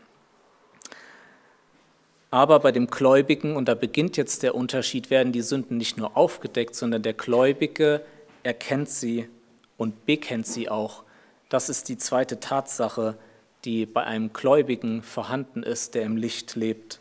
Aber 2.30 2.60
bei 2.60 2.72
dem 2.72 2.86
Gläubigen, 2.86 3.54
und 3.54 3.68
da 3.68 3.74
beginnt 3.74 4.16
jetzt 4.16 4.42
der 4.42 4.54
Unterschied, 4.54 5.10
werden 5.10 5.32
die 5.32 5.42
Sünden 5.42 5.76
nicht 5.76 5.98
nur 5.98 6.16
aufgedeckt, 6.16 6.74
sondern 6.74 7.02
der 7.02 7.12
Gläubige 7.12 8.00
erkennt 8.42 8.88
sie 8.88 9.28
und 9.76 10.06
bekennt 10.06 10.46
sie 10.46 10.70
auch. 10.70 11.02
Das 11.50 11.68
ist 11.68 11.90
die 11.90 11.98
zweite 11.98 12.40
Tatsache, 12.40 13.18
die 13.66 13.84
bei 13.84 14.04
einem 14.04 14.32
Gläubigen 14.32 15.02
vorhanden 15.02 15.62
ist, 15.62 15.94
der 15.94 16.04
im 16.04 16.16
Licht 16.16 16.56
lebt. 16.56 17.00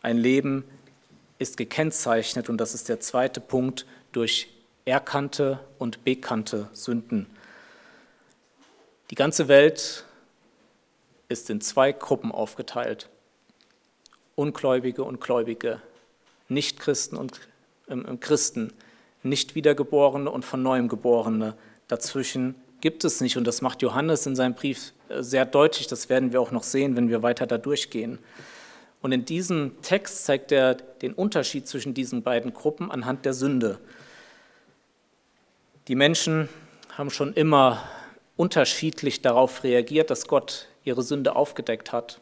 Ein 0.00 0.16
Leben 0.16 0.64
ist 1.38 1.58
gekennzeichnet, 1.58 2.48
und 2.48 2.56
das 2.56 2.72
ist 2.72 2.88
der 2.88 3.00
zweite 3.00 3.42
Punkt, 3.42 3.84
durch 4.12 4.48
erkannte 4.86 5.60
und 5.78 6.04
bekannte 6.04 6.70
Sünden. 6.72 7.26
Die 9.12 9.16
ganze 9.16 9.46
Welt 9.46 10.06
ist 11.28 11.50
in 11.50 11.60
zwei 11.60 11.92
Gruppen 11.92 12.32
aufgeteilt. 12.32 13.10
Ungläubige 14.36 15.04
und 15.04 15.20
Gläubige, 15.20 15.82
Nichtchristen 16.48 17.18
und 17.18 17.38
ähm, 17.90 18.20
Christen, 18.20 18.72
nicht 19.22 19.54
Wiedergeborene 19.54 20.30
und 20.30 20.46
von 20.46 20.62
neuem 20.62 20.88
Geborene. 20.88 21.58
Dazwischen 21.88 22.54
gibt 22.80 23.04
es 23.04 23.20
nicht 23.20 23.36
und 23.36 23.46
das 23.46 23.60
macht 23.60 23.82
Johannes 23.82 24.24
in 24.24 24.34
seinem 24.34 24.54
Brief 24.54 24.94
äh, 25.10 25.22
sehr 25.22 25.44
deutlich. 25.44 25.88
Das 25.88 26.08
werden 26.08 26.32
wir 26.32 26.40
auch 26.40 26.50
noch 26.50 26.62
sehen, 26.62 26.96
wenn 26.96 27.10
wir 27.10 27.22
weiter 27.22 27.46
da 27.46 27.58
durchgehen. 27.58 28.18
Und 29.02 29.12
in 29.12 29.26
diesem 29.26 29.82
Text 29.82 30.24
zeigt 30.24 30.52
er 30.52 30.72
den 30.72 31.12
Unterschied 31.12 31.68
zwischen 31.68 31.92
diesen 31.92 32.22
beiden 32.22 32.54
Gruppen 32.54 32.90
anhand 32.90 33.26
der 33.26 33.34
Sünde. 33.34 33.78
Die 35.88 35.96
Menschen 35.96 36.48
haben 36.96 37.10
schon 37.10 37.34
immer 37.34 37.82
unterschiedlich 38.36 39.22
darauf 39.22 39.64
reagiert, 39.64 40.10
dass 40.10 40.26
Gott 40.26 40.68
ihre 40.84 41.02
Sünde 41.02 41.36
aufgedeckt 41.36 41.92
hat. 41.92 42.20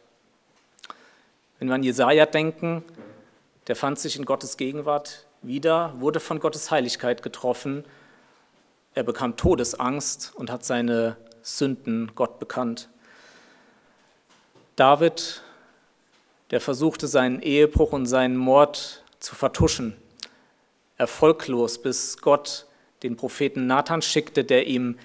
Wenn 1.58 1.68
wir 1.68 1.74
an 1.74 1.82
Jesaja 1.82 2.26
denken, 2.26 2.84
der 3.66 3.76
fand 3.76 3.98
sich 3.98 4.16
in 4.16 4.24
Gottes 4.24 4.56
Gegenwart 4.56 5.26
wieder, 5.42 5.94
wurde 5.98 6.20
von 6.20 6.40
Gottes 6.40 6.70
Heiligkeit 6.70 7.22
getroffen. 7.22 7.84
Er 8.94 9.02
bekam 9.02 9.36
Todesangst 9.36 10.32
und 10.34 10.50
hat 10.50 10.64
seine 10.64 11.16
Sünden 11.42 12.12
Gott 12.14 12.38
bekannt. 12.38 12.88
David, 14.76 15.42
der 16.50 16.60
versuchte 16.60 17.06
seinen 17.06 17.42
Ehebruch 17.42 17.92
und 17.92 18.06
seinen 18.06 18.36
Mord 18.36 19.04
zu 19.20 19.34
vertuschen, 19.34 19.96
erfolglos, 20.96 21.80
bis 21.80 22.18
Gott 22.18 22.66
den 23.02 23.16
Propheten 23.16 23.66
Nathan 23.66 24.02
schickte, 24.02 24.44
der 24.44 24.66
ihm 24.66 24.98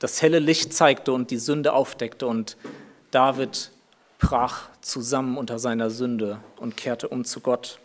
das 0.00 0.20
helle 0.22 0.40
Licht 0.40 0.74
zeigte 0.74 1.12
und 1.12 1.30
die 1.30 1.38
Sünde 1.38 1.72
aufdeckte. 1.72 2.26
Und 2.26 2.56
David 3.12 3.70
brach 4.18 4.68
zusammen 4.80 5.38
unter 5.38 5.60
seiner 5.60 5.90
Sünde 5.90 6.40
und 6.56 6.76
kehrte 6.76 7.08
um 7.08 7.24
zu 7.24 7.40
Gott. 7.40 7.78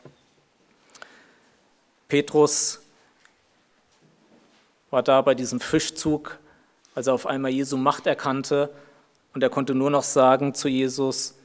Petrus 2.08 2.82
war 4.90 5.04
da 5.04 5.22
bei 5.22 5.36
diesem 5.36 5.60
Fischzug, 5.60 6.40
als 6.96 7.08
er 7.08 7.14
auf 7.14 7.28
einmal 7.28 7.52
Jesu 7.52 7.78
Macht 7.78 8.08
erkannte 8.08 8.72
und 9.34 9.44
er 9.44 9.50
konnte 9.50 9.76
nur 9.76 9.90
noch 9.90 10.04
sagen 10.04 10.54
zu 10.54 10.70
Jesus, 10.70 11.36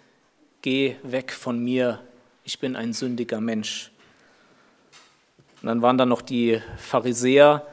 geh 0.62 0.96
weg 1.02 1.32
von 1.32 1.58
mir, 1.58 2.00
ich 2.44 2.60
bin 2.60 2.76
ein 2.76 2.92
sündiger 2.92 3.40
Mensch. 3.40 3.90
Und 5.60 5.66
dann 5.66 5.82
waren 5.82 5.98
da 5.98 6.06
noch 6.06 6.22
die 6.22 6.62
Pharisäer, 6.78 7.66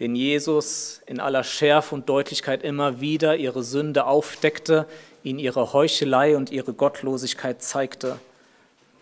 den 0.00 0.14
Jesus 0.14 1.00
in 1.06 1.18
aller 1.18 1.42
Schärfe 1.42 1.94
und 1.94 2.08
Deutlichkeit 2.08 2.62
immer 2.62 3.00
wieder 3.00 3.36
ihre 3.36 3.62
Sünde 3.62 4.06
aufdeckte, 4.06 4.86
ihnen 5.24 5.38
ihre 5.38 5.72
Heuchelei 5.72 6.36
und 6.36 6.50
ihre 6.50 6.72
Gottlosigkeit 6.72 7.62
zeigte. 7.62 8.18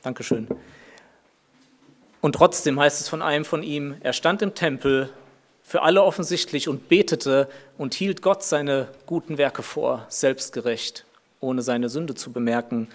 Dankeschön. 0.03 0.49
Und 2.23 2.35
trotzdem 2.35 2.81
heißt 2.81 3.01
es 3.01 3.09
von 3.09 3.21
einem 3.21 3.45
von 3.45 3.63
ihm, 3.63 3.97
er 4.01 4.13
stand 4.13 4.41
im 4.43 4.55
Tempel, 4.55 5.11
für 5.63 5.83
alle 5.83 6.03
offensichtlich, 6.03 6.69
und 6.69 6.89
betete 6.89 7.49
und 7.77 7.93
hielt 7.93 8.23
Gott 8.23 8.43
seine 8.43 8.89
guten 9.05 9.37
Werke 9.37 9.63
vor, 9.63 10.07
selbstgerecht, 10.09 11.05
ohne 11.41 11.61
seine 11.63 11.89
Sünde 11.89 12.15
zu 12.15 12.33
bemerken. 12.33 12.89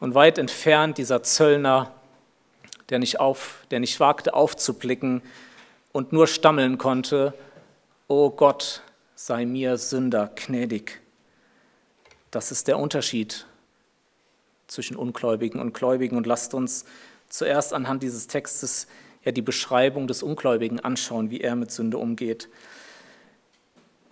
Und 0.00 0.14
weit 0.14 0.38
entfernt 0.38 0.98
dieser 0.98 1.22
Zöllner, 1.22 1.92
der 2.88 2.98
nicht, 2.98 3.20
auf, 3.20 3.58
der 3.70 3.80
nicht 3.80 4.00
wagte 4.00 4.34
aufzublicken 4.34 5.22
und 5.92 6.12
nur 6.12 6.26
stammeln 6.26 6.78
konnte, 6.78 7.34
O 8.08 8.30
Gott, 8.30 8.82
sei 9.14 9.44
mir 9.44 9.76
Sünder 9.76 10.30
gnädig. 10.34 11.00
Das 12.30 12.50
ist 12.50 12.68
der 12.68 12.78
Unterschied 12.78 13.46
zwischen 14.66 14.96
Ungläubigen 14.96 15.60
und 15.60 15.74
Gläubigen. 15.74 16.16
Und 16.16 16.26
lasst 16.26 16.54
uns 16.54 16.84
zuerst 17.28 17.72
anhand 17.72 18.02
dieses 18.02 18.26
Textes 18.26 18.86
ja 19.24 19.32
die 19.32 19.42
Beschreibung 19.42 20.06
des 20.06 20.22
Ungläubigen 20.22 20.80
anschauen, 20.80 21.30
wie 21.30 21.40
er 21.40 21.56
mit 21.56 21.70
Sünde 21.70 21.98
umgeht. 21.98 22.48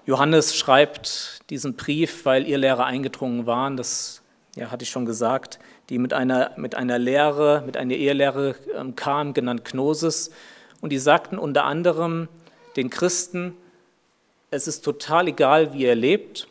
Johannes 0.04 0.56
schreibt 0.56 1.40
diesen 1.50 1.75
Brief, 1.75 2.25
weil 2.25 2.47
ihr 2.47 2.59
Lehrer 2.59 2.85
eingedrungen 2.85 3.47
waren, 3.47 3.76
das 3.76 4.23
ja, 4.56 4.71
hatte 4.71 4.85
ich 4.85 4.90
schon 4.90 5.04
gesagt, 5.04 5.59
die 5.88 5.99
mit 5.99 6.12
einer, 6.12 6.52
mit 6.56 6.75
einer 6.75 6.99
Lehre, 6.99 7.62
mit 7.66 7.76
einer 7.76 7.95
Ehelehre 7.95 8.56
ähm, 8.75 8.97
kam, 8.97 9.35
genannt 9.35 9.64
Gnosis. 9.64 10.30
Und 10.87 10.90
die 10.90 10.99
sagten 10.99 11.37
unter 11.37 11.64
anderem 11.64 12.28
den 12.76 12.90
Christen, 12.90 13.57
es 14.52 14.68
ist 14.68 14.85
total 14.85 15.27
egal, 15.27 15.72
wie 15.72 15.83
ihr 15.83 15.96
lebt, 15.96 16.46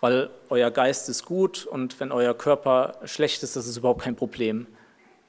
weil 0.00 0.30
euer 0.50 0.70
Geist 0.70 1.08
ist 1.08 1.24
gut 1.24 1.66
und 1.66 1.98
wenn 1.98 2.12
euer 2.12 2.34
Körper 2.34 2.96
schlecht 3.06 3.42
ist, 3.42 3.56
das 3.56 3.66
ist 3.66 3.76
überhaupt 3.76 4.02
kein 4.02 4.14
Problem. 4.14 4.68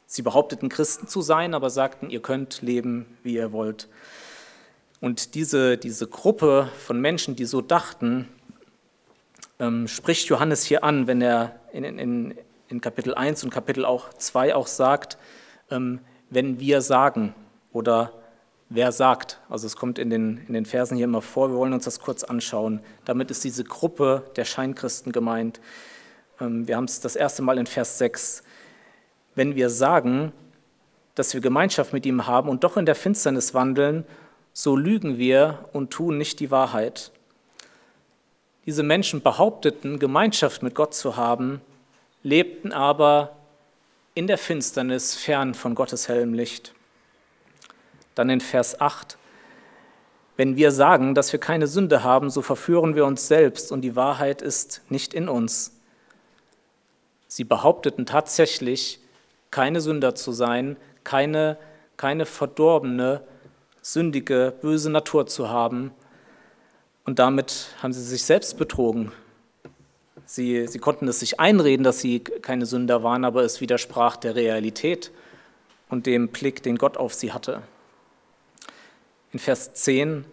Sie 0.06 0.22
behaupteten 0.22 0.70
Christen 0.70 1.08
zu 1.08 1.24
sein, 1.24 1.56
aber 1.56 1.72
sagten, 1.72 2.12
ihr 2.12 2.22
könnt 2.22 2.62
leben, 2.62 3.08
wie 3.24 3.34
ihr 3.34 3.52
wollt. 3.52 3.88
Und 5.02 5.34
diese, 5.34 5.76
diese 5.76 6.06
Gruppe 6.06 6.70
von 6.78 7.02
Menschen, 7.02 7.36
die 7.36 7.46
so 7.46 7.62
dachten, 7.62 8.28
ähm, 9.58 9.88
spricht 9.88 10.28
Johannes 10.28 10.64
hier 10.64 10.84
an, 10.84 11.08
wenn 11.08 11.24
er 11.24 11.60
in, 11.74 11.84
in, 11.84 12.36
in 12.68 12.82
Kapitel 12.82 13.16
1 13.16 13.44
und 13.44 13.50
Kapitel 13.50 13.84
auch 13.84 14.14
2 14.14 14.54
auch 14.54 14.68
sagt, 14.68 15.18
ähm, 15.72 16.02
wenn 16.30 16.60
wir 16.60 16.82
sagen 16.82 17.34
oder 17.76 18.12
wer 18.70 18.92
sagt. 18.92 19.40
Also 19.50 19.68
es 19.68 19.76
kommt 19.76 20.00
in 20.00 20.10
den, 20.10 20.44
in 20.48 20.54
den 20.56 20.66
Versen 20.66 20.96
hier 20.98 21.04
immer 21.04 21.22
vor, 21.22 21.52
wir 21.52 21.58
wollen 21.58 21.74
uns 21.74 21.86
das 21.86 22.00
kurz 22.00 22.24
anschauen. 22.24 22.80
Damit 23.06 23.30
ist 23.30 23.44
diese 23.44 23.64
Gruppe 23.64 24.24
der 24.36 24.46
Scheinchristen 24.46 25.12
gemeint. 25.12 25.60
Ähm, 26.42 26.68
wir 26.68 26.76
haben 26.76 26.86
es 26.86 27.00
das 27.00 27.16
erste 27.16 27.44
Mal 27.44 27.60
in 27.60 27.68
Vers 27.68 28.00
6 28.00 28.44
wenn 29.36 29.56
wir 29.56 29.70
sagen, 29.70 30.32
dass 31.14 31.34
wir 31.34 31.42
Gemeinschaft 31.42 31.94
mit 31.94 32.06
ihm 32.06 32.26
haben 32.26 32.50
und 32.50 32.64
doch 32.64 32.78
in 32.78 32.86
der 32.86 32.96
Finsternis 32.96 33.54
wandeln, 33.54 34.06
so 34.54 34.76
lügen 34.76 35.18
wir 35.18 35.70
und 35.74 35.92
tun 35.92 36.18
nicht 36.18 36.40
die 36.40 36.52
Wahrheit. 36.52 37.12
Diese 38.66 38.84
Menschen 38.84 39.22
behaupteten, 39.22 40.00
Gemeinschaft 40.00 40.64
mit 40.64 40.74
Gott 40.74 40.94
zu 40.94 41.18
haben, 41.18 41.62
lebten 42.24 42.72
aber 42.72 43.36
in 44.14 44.28
der 44.28 44.38
Finsternis 44.38 45.16
fern 45.16 45.54
von 45.54 45.76
Gottes 45.76 46.08
hellem 46.08 46.34
Licht. 46.34 46.74
Dann 48.16 48.30
in 48.30 48.42
Vers 48.42 48.80
8, 48.82 49.18
wenn 50.38 50.56
wir 50.56 50.72
sagen, 50.72 51.16
dass 51.16 51.32
wir 51.32 51.40
keine 51.40 51.68
Sünde 51.68 52.04
haben, 52.04 52.30
so 52.30 52.42
verführen 52.42 52.96
wir 52.96 53.06
uns 53.06 53.28
selbst 53.28 53.72
und 53.72 53.82
die 53.82 53.96
Wahrheit 53.96 54.42
ist 54.42 54.82
nicht 54.90 55.14
in 55.14 55.30
uns. 55.30 55.72
Sie 57.28 57.44
behaupteten 57.44 58.06
tatsächlich, 58.06 59.00
keine 59.52 59.80
Sünder 59.80 60.16
zu 60.16 60.32
sein, 60.32 60.76
keine, 61.04 61.58
keine 61.96 62.26
verdorbene, 62.26 63.22
sündige, 63.82 64.54
böse 64.62 64.90
Natur 64.90 65.28
zu 65.28 65.50
haben. 65.50 65.92
Und 67.06 67.20
damit 67.20 67.68
haben 67.82 67.94
sie 67.94 68.04
sich 68.04 68.24
selbst 68.24 68.58
betrogen. 68.58 69.12
Sie, 70.26 70.68
sie 70.68 70.80
konnten 70.80 71.08
es 71.08 71.20
sich 71.20 71.40
einreden, 71.40 71.84
dass 71.84 72.00
sie 72.00 72.20
keine 72.20 72.66
Sünder 72.66 73.04
waren, 73.04 73.24
aber 73.24 73.44
es 73.44 73.62
widersprach 73.62 74.18
der 74.18 74.36
Realität 74.36 75.12
und 75.88 76.08
dem 76.08 76.30
Blick, 76.30 76.64
den 76.64 76.78
Gott 76.78 76.98
auf 76.98 77.14
sie 77.14 77.32
hatte. 77.32 77.62
In 79.36 79.40
Vers 79.40 79.74
10, 79.74 80.24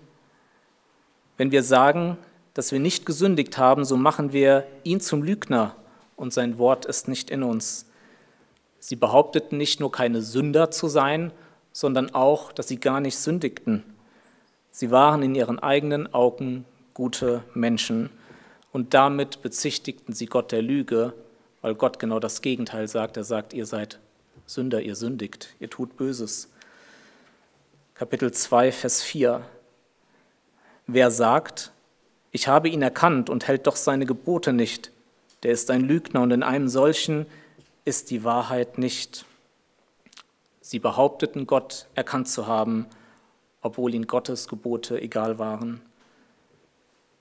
wenn 1.36 1.50
wir 1.50 1.64
sagen, 1.64 2.18
dass 2.54 2.70
wir 2.70 2.78
nicht 2.78 3.04
gesündigt 3.04 3.58
haben, 3.58 3.84
so 3.84 3.96
machen 3.96 4.32
wir 4.32 4.64
ihn 4.84 5.00
zum 5.00 5.24
Lügner 5.24 5.74
und 6.14 6.32
sein 6.32 6.56
Wort 6.56 6.84
ist 6.84 7.08
nicht 7.08 7.28
in 7.28 7.42
uns. 7.42 7.90
Sie 8.78 8.94
behaupteten 8.94 9.58
nicht 9.58 9.80
nur 9.80 9.90
keine 9.90 10.22
Sünder 10.22 10.70
zu 10.70 10.86
sein, 10.86 11.32
sondern 11.72 12.14
auch, 12.14 12.52
dass 12.52 12.68
sie 12.68 12.78
gar 12.78 13.00
nicht 13.00 13.18
sündigten. 13.18 13.82
Sie 14.70 14.92
waren 14.92 15.24
in 15.24 15.34
ihren 15.34 15.58
eigenen 15.58 16.14
Augen 16.14 16.64
gute 16.94 17.42
Menschen 17.54 18.08
und 18.70 18.94
damit 18.94 19.42
bezichtigten 19.42 20.12
sie 20.12 20.26
Gott 20.26 20.52
der 20.52 20.62
Lüge, 20.62 21.12
weil 21.60 21.74
Gott 21.74 21.98
genau 21.98 22.20
das 22.20 22.40
Gegenteil 22.40 22.86
sagt. 22.86 23.16
Er 23.16 23.24
sagt, 23.24 23.52
ihr 23.52 23.66
seid 23.66 23.98
Sünder, 24.46 24.80
ihr 24.80 24.94
sündigt, 24.94 25.56
ihr 25.58 25.70
tut 25.70 25.96
Böses. 25.96 26.51
Kapitel 28.02 28.32
2, 28.32 28.72
Vers 28.72 29.00
4. 29.00 29.46
Wer 30.88 31.12
sagt, 31.12 31.70
ich 32.32 32.48
habe 32.48 32.68
ihn 32.68 32.82
erkannt 32.82 33.30
und 33.30 33.46
hält 33.46 33.68
doch 33.68 33.76
seine 33.76 34.06
Gebote 34.06 34.52
nicht, 34.52 34.90
der 35.44 35.52
ist 35.52 35.70
ein 35.70 35.82
Lügner 35.82 36.22
und 36.22 36.32
in 36.32 36.42
einem 36.42 36.66
solchen 36.66 37.26
ist 37.84 38.10
die 38.10 38.24
Wahrheit 38.24 38.76
nicht. 38.76 39.24
Sie 40.60 40.80
behaupteten, 40.80 41.46
Gott 41.46 41.86
erkannt 41.94 42.26
zu 42.26 42.48
haben, 42.48 42.86
obwohl 43.60 43.94
ihnen 43.94 44.08
Gottes 44.08 44.48
Gebote 44.48 45.00
egal 45.00 45.38
waren. 45.38 45.80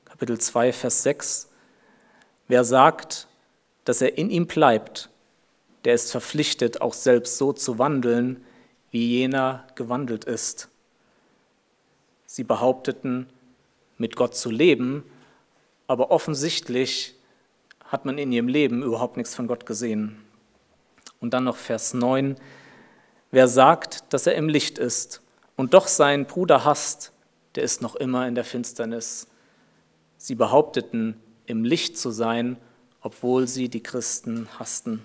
Kapitel 0.06 0.40
2, 0.40 0.74
Vers 0.74 1.04
6. 1.04 1.50
Wer 2.48 2.64
sagt, 2.64 3.28
dass 3.86 4.02
er 4.02 4.18
in 4.18 4.32
ihm 4.32 4.48
bleibt, 4.48 5.12
der 5.86 5.94
ist 5.94 6.10
verpflichtet, 6.10 6.82
auch 6.82 6.96
selbst 6.96 7.38
so 7.38 7.54
zu 7.54 7.78
wandeln, 7.78 8.44
wie 8.90 9.06
jener 9.06 9.68
gewandelt 9.76 10.26
ist. 10.26 10.71
Sie 12.34 12.46
behaupteten, 12.46 13.28
mit 13.98 14.16
Gott 14.16 14.38
zu 14.38 14.50
leben, 14.50 15.04
aber 15.86 16.12
offensichtlich 16.12 17.14
hat 17.84 18.06
man 18.06 18.18
in 18.18 18.32
ihrem 18.32 18.48
Leben 18.48 18.84
überhaupt 18.84 19.18
nichts 19.18 19.36
von 19.36 19.48
Gott 19.48 19.66
gesehen. 19.66 20.16
Und 21.20 21.34
dann 21.34 21.44
noch 21.44 21.58
Vers 21.58 21.94
9. 21.94 22.38
Wer 23.32 23.50
sagt, 23.50 24.14
dass 24.14 24.28
er 24.28 24.36
im 24.36 24.48
Licht 24.48 24.78
ist 24.78 25.22
und 25.58 25.74
doch 25.74 25.90
seinen 25.90 26.26
Bruder 26.26 26.64
hasst, 26.64 27.12
der 27.56 27.64
ist 27.64 27.82
noch 27.82 27.98
immer 27.98 28.26
in 28.30 28.36
der 28.36 28.46
Finsternis. 28.46 29.28
Sie 30.16 30.36
behaupteten, 30.36 31.20
im 31.48 31.66
Licht 31.66 31.98
zu 31.98 32.12
sein, 32.12 32.56
obwohl 33.02 33.46
sie 33.50 33.68
die 33.68 33.84
Christen 33.84 34.48
hassten. 34.58 35.04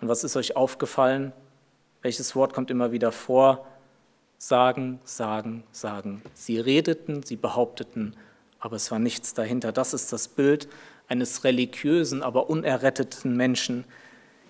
Und 0.00 0.08
was 0.08 0.24
ist 0.24 0.34
euch 0.34 0.56
aufgefallen? 0.56 1.34
Welches 2.00 2.34
Wort 2.34 2.54
kommt 2.54 2.70
immer 2.70 2.90
wieder 2.90 3.12
vor? 3.12 3.66
Sagen, 4.38 5.00
sagen, 5.04 5.64
sagen. 5.72 6.22
Sie 6.34 6.58
redeten, 6.58 7.22
sie 7.22 7.36
behaupteten, 7.36 8.14
aber 8.60 8.76
es 8.76 8.90
war 8.90 8.98
nichts 8.98 9.34
dahinter. 9.34 9.72
Das 9.72 9.94
ist 9.94 10.12
das 10.12 10.28
Bild 10.28 10.68
eines 11.08 11.44
religiösen, 11.44 12.22
aber 12.22 12.50
unerretteten 12.50 13.36
Menschen. 13.36 13.84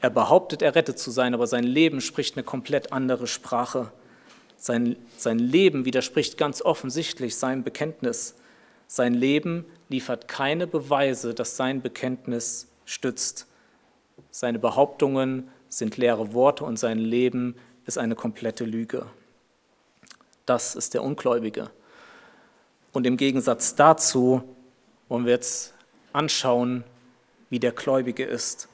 Er 0.00 0.10
behauptet, 0.10 0.62
errettet 0.62 0.98
zu 0.98 1.10
sein, 1.10 1.34
aber 1.34 1.46
sein 1.46 1.64
Leben 1.64 2.00
spricht 2.00 2.36
eine 2.36 2.44
komplett 2.44 2.92
andere 2.92 3.26
Sprache. 3.26 3.92
Sein, 4.56 4.96
sein 5.16 5.38
Leben 5.38 5.84
widerspricht 5.84 6.36
ganz 6.36 6.62
offensichtlich 6.62 7.36
seinem 7.36 7.62
Bekenntnis. 7.62 8.34
Sein 8.88 9.14
Leben 9.14 9.64
liefert 9.88 10.28
keine 10.28 10.66
Beweise, 10.66 11.34
dass 11.34 11.56
sein 11.56 11.82
Bekenntnis 11.82 12.68
stützt. 12.84 13.46
Seine 14.30 14.58
Behauptungen 14.58 15.48
sind 15.68 15.96
leere 15.96 16.32
Worte 16.32 16.64
und 16.64 16.78
sein 16.78 16.98
Leben 16.98 17.56
ist 17.84 17.98
eine 17.98 18.14
komplette 18.14 18.64
Lüge. 18.64 19.06
Das 20.46 20.76
ist 20.76 20.94
der 20.94 21.02
Ungläubige. 21.02 21.70
Und 22.92 23.06
im 23.06 23.16
Gegensatz 23.16 23.74
dazu 23.74 24.42
wollen 25.08 25.26
wir 25.26 25.32
jetzt 25.32 25.74
anschauen, 26.12 26.84
wie 27.50 27.58
der 27.58 27.72
Gläubige 27.72 28.24
ist. 28.24 28.68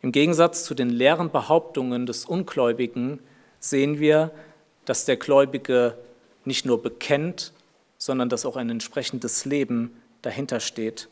Im 0.00 0.12
Gegensatz 0.12 0.64
zu 0.64 0.74
den 0.74 0.90
leeren 0.90 1.30
Behauptungen 1.30 2.06
des 2.06 2.24
Ungläubigen 2.24 3.20
sehen 3.58 3.98
wir, 3.98 4.30
dass 4.84 5.04
der 5.04 5.16
Gläubige 5.16 5.98
nicht 6.44 6.66
nur 6.66 6.82
bekennt, 6.82 7.52
sondern 7.98 8.28
dass 8.28 8.46
auch 8.46 8.56
ein 8.56 8.70
entsprechendes 8.70 9.44
Leben 9.44 10.00
dahinter 10.22 10.60
steht. 10.60 11.08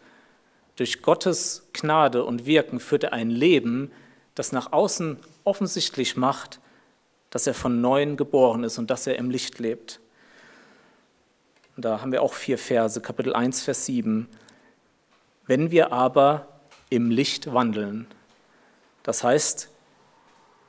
Durch 0.76 1.02
Gottes 1.02 1.68
Gnade 1.72 2.24
und 2.24 2.46
Wirken 2.46 2.80
führt 2.80 3.04
er 3.04 3.12
ein 3.12 3.30
Leben, 3.30 3.90
das 4.34 4.52
nach 4.52 4.72
außen 4.72 5.18
offensichtlich 5.44 6.16
macht, 6.16 6.60
dass 7.32 7.46
er 7.46 7.54
von 7.54 7.80
neuem 7.80 8.18
geboren 8.18 8.62
ist 8.62 8.78
und 8.78 8.90
dass 8.90 9.06
er 9.06 9.16
im 9.16 9.30
Licht 9.30 9.58
lebt. 9.58 10.00
Und 11.76 11.86
da 11.86 12.02
haben 12.02 12.12
wir 12.12 12.22
auch 12.22 12.34
vier 12.34 12.58
Verse, 12.58 13.00
Kapitel 13.00 13.34
1, 13.34 13.62
Vers 13.62 13.86
7. 13.86 14.28
Wenn 15.46 15.70
wir 15.70 15.92
aber 15.92 16.46
im 16.90 17.10
Licht 17.10 17.52
wandeln, 17.52 18.06
das 19.02 19.24
heißt, 19.24 19.70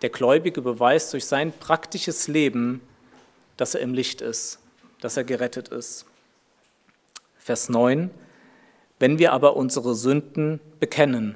der 0.01 0.09
Gläubige 0.09 0.61
beweist 0.61 1.11
durch 1.11 1.25
sein 1.25 1.51
praktisches 1.51 2.29
Leben, 2.29 2.79
dass 3.57 3.75
er 3.75 3.81
im 3.81 3.93
Licht 3.93 4.21
ist, 4.21 4.59
dass 5.01 5.17
er 5.17 5.25
gerettet 5.25 5.67
ist. 5.67 6.05
Vers 7.39 7.67
9. 7.67 8.09
Wenn 8.99 9.19
wir 9.19 9.33
aber 9.33 9.57
unsere 9.57 9.95
Sünden 9.95 10.61
bekennen, 10.79 11.35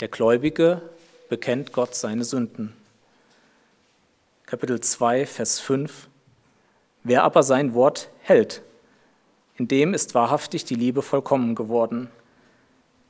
der 0.00 0.08
Gläubige 0.08 0.82
bekennt 1.30 1.72
Gott 1.72 1.94
seine 1.94 2.24
Sünden. 2.24 2.83
Kapitel 4.54 4.78
2, 4.78 5.26
Vers 5.26 5.58
5. 5.58 6.08
Wer 7.02 7.24
aber 7.24 7.42
sein 7.42 7.74
Wort 7.74 8.08
hält, 8.20 8.62
in 9.56 9.66
dem 9.66 9.94
ist 9.94 10.14
wahrhaftig 10.14 10.64
die 10.64 10.76
Liebe 10.76 11.02
vollkommen 11.02 11.56
geworden. 11.56 12.08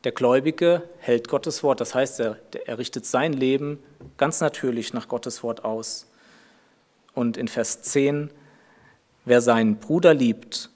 Der 0.04 0.12
Gläubige 0.12 0.88
hält 1.00 1.28
Gottes 1.28 1.62
Wort, 1.62 1.83
das 1.83 1.94
heißt, 1.94 2.20
er, 2.20 2.38
er 2.64 2.78
richtet 2.78 3.04
sein 3.04 3.35
Leben 3.35 3.78
ganz 4.16 4.40
natürlich 4.40 4.94
nach 4.94 5.07
Gottes 5.07 5.42
Wort 5.42 5.66
aus. 5.66 6.11
Und 7.12 7.37
in 7.37 7.48
Vers 7.48 7.83
10, 7.83 8.30
wer 9.26 9.42
seinen 9.42 9.76
Bruder 9.76 10.14
liebt, 10.14 10.70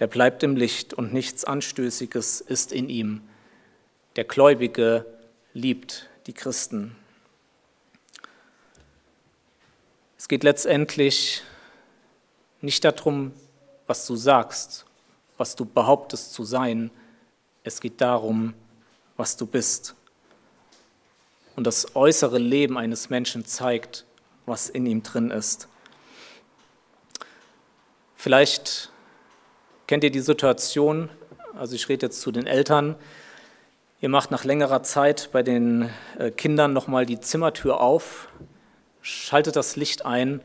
der 0.00 0.08
bleibt 0.08 0.42
im 0.42 0.56
Licht 0.56 0.94
und 0.94 1.12
nichts 1.12 1.44
Anstößiges 1.44 2.40
ist 2.40 2.72
in 2.72 2.88
ihm. 2.88 3.20
Der 4.16 4.24
Gläubige 4.24 5.06
liebt 5.54 6.08
die 6.26 6.32
Christen. 6.32 6.96
Es 10.18 10.26
geht 10.26 10.42
letztendlich 10.42 11.42
nicht 12.60 12.84
darum, 12.84 13.32
was 13.86 14.04
du 14.04 14.16
sagst, 14.16 14.84
was 15.36 15.54
du 15.54 15.64
behauptest 15.64 16.32
zu 16.32 16.42
sein. 16.42 16.90
Es 17.62 17.80
geht 17.80 18.00
darum, 18.00 18.52
was 19.16 19.36
du 19.36 19.46
bist. 19.46 19.94
Und 21.54 21.68
das 21.68 21.94
äußere 21.94 22.38
Leben 22.38 22.76
eines 22.76 23.10
Menschen 23.10 23.46
zeigt, 23.46 24.04
was 24.44 24.68
in 24.68 24.86
ihm 24.86 25.04
drin 25.04 25.30
ist. 25.30 25.68
Vielleicht 28.16 28.90
kennt 29.86 30.02
ihr 30.02 30.10
die 30.10 30.20
Situation, 30.20 31.10
also 31.56 31.76
ich 31.76 31.88
rede 31.88 32.06
jetzt 32.06 32.20
zu 32.20 32.32
den 32.32 32.48
Eltern, 32.48 32.96
ihr 34.00 34.08
macht 34.08 34.32
nach 34.32 34.44
längerer 34.44 34.82
Zeit 34.82 35.30
bei 35.30 35.44
den 35.44 35.88
äh, 36.18 36.32
Kindern 36.32 36.72
nochmal 36.72 37.06
die 37.06 37.20
Zimmertür 37.20 37.80
auf, 37.80 38.28
schaltet 39.08 39.56
das 39.56 39.76
Licht 39.76 40.04
ein 40.04 40.40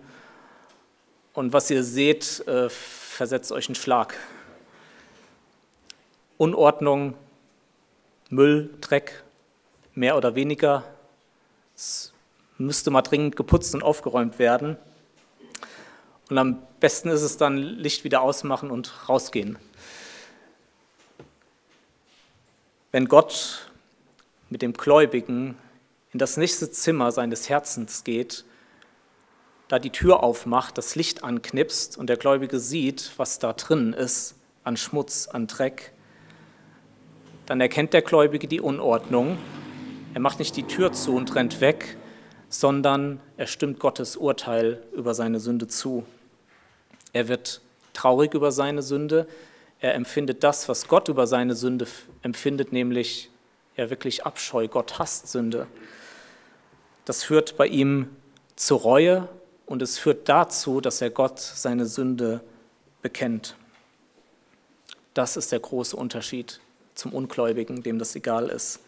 und 1.34 1.52
was 1.52 1.70
ihr 1.70 1.84
seht, 1.84 2.48
äh, 2.48 2.70
versetzt 2.70 3.52
euch 3.52 3.68
einen 3.68 3.76
Schlag. 3.76 4.16
Unordnung, 6.38 7.16
Müll, 8.30 8.70
Dreck, 8.82 9.24
mehr 9.94 10.16
oder 10.16 10.36
weniger. 10.36 10.84
Es 11.76 12.14
müsste 12.58 12.90
mal 12.90 13.02
dringend 13.02 13.36
geputzt 13.36 13.74
und 13.76 13.84
aufgeräumt 13.84 14.40
werden. 14.40 14.78
Und 16.30 16.38
am 16.38 16.64
besten 16.80 17.10
ist 17.10 17.22
es 17.22 17.38
dann, 17.38 17.58
Licht 17.58 18.04
wieder 18.04 18.22
ausmachen 18.22 18.72
und 18.72 19.10
rausgehen. 19.10 19.58
Wenn 22.92 23.08
Gott 23.08 23.70
mit 24.50 24.62
dem 24.62 24.74
Gläubigen 24.74 25.58
in 26.14 26.20
das 26.20 26.38
nächste 26.38 26.72
Zimmer 26.72 27.12
seines 27.12 27.50
Herzens 27.50 28.04
geht, 28.04 28.46
da 29.68 29.80
die 29.80 29.92
Tür 29.92 30.24
aufmacht, 30.24 30.78
das 30.78 30.96
Licht 30.96 31.24
anknipst 31.24 31.98
und 31.98 32.08
der 32.08 32.18
Gläubige 32.18 32.60
sieht, 32.60 33.12
was 33.18 33.40
da 33.40 33.54
drin 33.54 33.94
ist, 33.94 34.36
an 34.64 34.78
Schmutz, 34.78 35.28
an 35.28 35.48
Dreck, 35.48 35.94
dann 37.46 37.60
erkennt 37.60 37.94
der 37.94 38.02
Gläubige 38.02 38.48
die 38.48 38.62
Unordnung. 38.62 39.38
Er 40.14 40.22
macht 40.22 40.40
nicht 40.40 40.56
die 40.56 40.64
Tür 40.64 40.94
zu 40.94 41.16
und 41.16 41.36
rennt 41.36 41.60
weg, 41.60 41.98
sondern 42.50 43.20
er 43.36 43.48
stimmt 43.48 43.80
Gottes 43.80 44.16
Urteil 44.16 44.82
über 44.94 45.14
seine 45.14 45.40
Sünde 45.40 45.68
zu. 45.68 46.06
Er 47.12 47.28
wird 47.28 47.62
traurig 47.94 48.34
über 48.34 48.52
seine 48.52 48.82
Sünde. 48.82 49.28
Er 49.80 49.96
empfindet 49.96 50.44
das, 50.44 50.70
was 50.70 50.88
Gott 50.88 51.10
über 51.10 51.28
seine 51.28 51.56
Sünde 51.56 51.88
empfindet, 52.22 52.72
nämlich 52.72 53.30
er 53.76 53.90
wirklich 53.90 54.26
Abscheu. 54.26 54.68
Gott 54.68 55.00
hasst 55.00 55.28
Sünde. 55.28 55.68
Das 57.06 57.24
führt 57.24 57.58
bei 57.58 57.68
ihm 57.68 58.08
zur 58.56 58.80
Reue 58.82 59.28
und 59.74 59.82
es 59.82 59.98
führt 59.98 60.30
dazu, 60.30 60.82
dass 60.82 61.02
er 61.02 61.10
Gott 61.10 61.40
seine 61.40 61.88
Sünde 61.88 62.42
bekennt. 63.02 63.56
Das 65.16 65.36
ist 65.36 65.52
der 65.52 65.62
große 65.62 65.98
Unterschied 65.98 66.60
zum 66.94 67.12
Ungläubigen, 67.12 67.82
dem 67.82 67.98
das 67.98 68.16
egal 68.16 68.50
ist. 68.50 68.82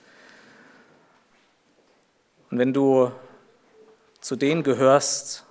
Und 2.52 2.60
wenn 2.60 2.72
du 2.72 3.12
zu 4.22 4.36
denen 4.36 4.62
gehörst, 4.62 5.44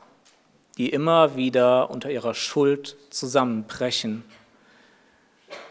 die 0.79 0.90
immer 0.90 1.35
wieder 1.35 1.90
unter 1.90 2.12
ihrer 2.12 2.35
Schuld 2.35 2.97
zusammenbrechen, 3.11 4.23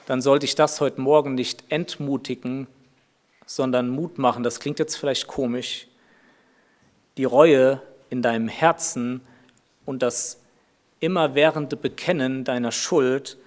dann 0.08 0.22
sollte 0.22 0.46
ich 0.46 0.56
das 0.56 0.82
heute 0.82 1.00
Morgen 1.00 1.36
nicht 1.36 1.64
entmutigen, 1.70 2.68
sondern 3.46 3.88
Mut 3.88 4.18
machen. 4.18 4.44
Das 4.44 4.60
klingt 4.60 4.80
jetzt 4.80 4.98
vielleicht 4.98 5.28
komisch. 5.28 5.88
Die 7.16 7.24
Reue 7.24 7.82
in 8.10 8.22
deinem 8.22 8.50
Herzen 8.50 9.22
und 9.86 10.02
das 10.02 10.40
immerwährende 11.00 11.76
Bekennen 11.76 12.44
deiner 12.44 12.72
Schuld 12.72 13.38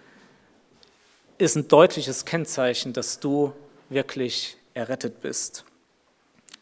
ist 1.38 1.56
ein 1.56 1.68
deutliches 1.68 2.24
Kennzeichen, 2.24 2.92
dass 2.92 3.20
du 3.20 3.52
wirklich 3.88 4.56
errettet 4.74 5.20
bist. 5.20 5.64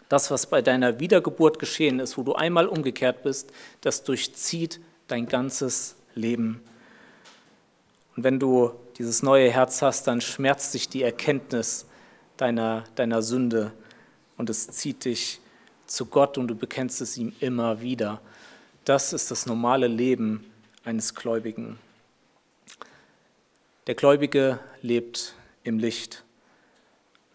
Das, 0.09 0.31
was 0.31 0.47
bei 0.47 0.63
deiner 0.63 1.01
Wiedergeburt 1.01 1.59
geschehen 1.59 1.99
ist, 1.99 2.17
wo 2.19 2.23
du 2.23 2.35
einmal 2.35 2.69
umgekehrt 2.69 3.23
bist, 3.23 3.53
das 3.81 4.05
durchzieht 4.05 4.81
dein 5.09 5.27
ganzes 5.27 5.97
Leben. 6.15 6.63
Und 8.17 8.25
wenn 8.25 8.39
du 8.39 8.73
dieses 8.99 9.23
neue 9.23 9.51
Herz 9.51 9.83
hast, 9.83 10.07
dann 10.07 10.21
schmerzt 10.21 10.75
dich 10.75 10.89
die 10.89 11.03
Erkenntnis 11.03 11.87
deiner, 12.37 12.85
deiner 12.95 13.23
Sünde 13.23 13.73
und 14.37 14.51
es 14.51 14.69
zieht 14.69 15.05
dich 15.05 15.41
zu 15.87 16.07
Gott 16.07 16.39
und 16.39 16.49
du 16.49 16.55
bekennst 16.55 17.01
es 17.01 17.17
ihm 17.17 17.33
immer 17.41 17.81
wieder. 17.81 18.21
Das 18.85 19.15
ist 19.15 19.31
das 19.31 19.47
normale 19.47 19.87
Leben 19.87 20.45
eines 20.85 21.15
Gläubigen. 21.15 21.79
Der 23.87 23.95
Gläubige 23.95 24.61
lebt 24.83 25.35
im 25.63 25.79
Licht. 25.79 26.23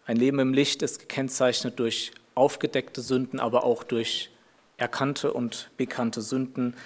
Ein 0.06 0.16
Leben 0.16 0.38
im 0.38 0.54
Licht 0.54 0.82
ist 0.82 1.00
gekennzeichnet 1.00 1.80
durch 1.80 2.12
aufgedeckte 2.36 3.00
Sünden, 3.00 3.40
aber 3.40 3.64
auch 3.64 3.82
durch 3.82 4.30
erkannte 4.76 5.32
und 5.32 5.70
bekannte 5.76 6.22
Sünden. 6.22 6.76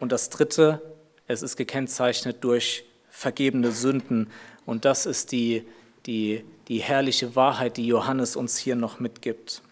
Und 0.00 0.12
das 0.12 0.28
Dritte, 0.28 0.82
es 1.26 1.42
ist 1.42 1.56
gekennzeichnet 1.56 2.44
durch 2.44 2.84
vergebene 3.08 3.72
Sünden. 3.72 4.30
Und 4.66 4.84
das 4.84 5.06
ist 5.06 5.32
die, 5.32 5.66
die, 6.04 6.44
die 6.68 6.78
herrliche 6.78 7.36
Wahrheit, 7.36 7.78
die 7.78 7.86
Johannes 7.86 8.36
uns 8.36 8.58
hier 8.58 8.76
noch 8.76 9.00
mitgibt. 9.00 9.62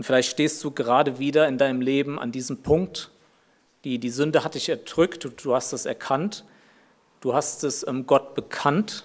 Und 0.00 0.04
vielleicht 0.04 0.30
stehst 0.30 0.64
du 0.64 0.70
gerade 0.70 1.18
wieder 1.18 1.46
in 1.46 1.58
deinem 1.58 1.82
Leben 1.82 2.18
an 2.18 2.32
diesem 2.32 2.62
Punkt. 2.62 3.10
Die, 3.84 3.98
die 3.98 4.08
Sünde 4.08 4.44
hat 4.44 4.54
dich 4.54 4.70
erdrückt, 4.70 5.28
du, 5.44 5.54
hast 5.54 5.74
es 5.74 5.84
erkannt, 5.84 6.46
du 7.20 7.34
hast 7.34 7.64
es 7.64 7.86
ähm, 7.86 8.06
Gott 8.06 8.34
bekannt 8.34 9.04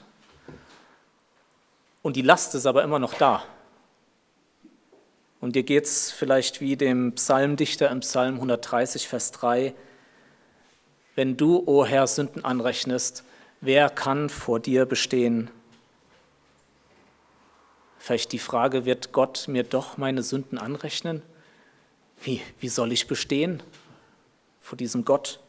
und 2.02 2.16
die 2.16 2.22
Last 2.22 2.56
ist 2.56 2.66
aber 2.66 2.82
immer 2.82 3.00
noch 3.00 3.14
da. 3.14 3.44
Und 5.42 5.58
dir 5.58 5.64
geht 5.64 5.84
es 5.84 6.14
vielleicht 6.14 6.62
wie 6.62 6.78
dem 6.78 7.12
Psalmdichter 7.12 7.92
im 7.92 8.00
Psalm 8.00 8.36
130, 8.36 9.10
Vers 9.10 9.32
3, 9.32 9.74
wenn 11.16 11.36
du, 11.36 11.58
o 11.58 11.82
oh 11.82 11.86
Herr, 11.86 12.08
Sünden 12.08 12.46
anrechnest, 12.46 13.26
wer 13.60 13.90
kann 13.90 14.30
vor 14.30 14.62
dir 14.62 14.86
bestehen? 14.86 15.52
Vielleicht 18.06 18.34
die 18.34 18.40
Frage, 18.40 18.86
wird 18.86 19.14
Gott 19.14 19.48
mir 19.48 19.64
doch 19.64 19.98
meine 19.98 20.22
Sünden 20.22 20.60
anrechnen? 20.60 21.24
Wie, 22.22 22.40
wie 22.60 22.70
soll 22.70 22.92
ich 22.92 23.08
bestehen 23.08 23.64
vor 24.62 24.78
diesem 24.78 25.06
Gott? 25.06 25.40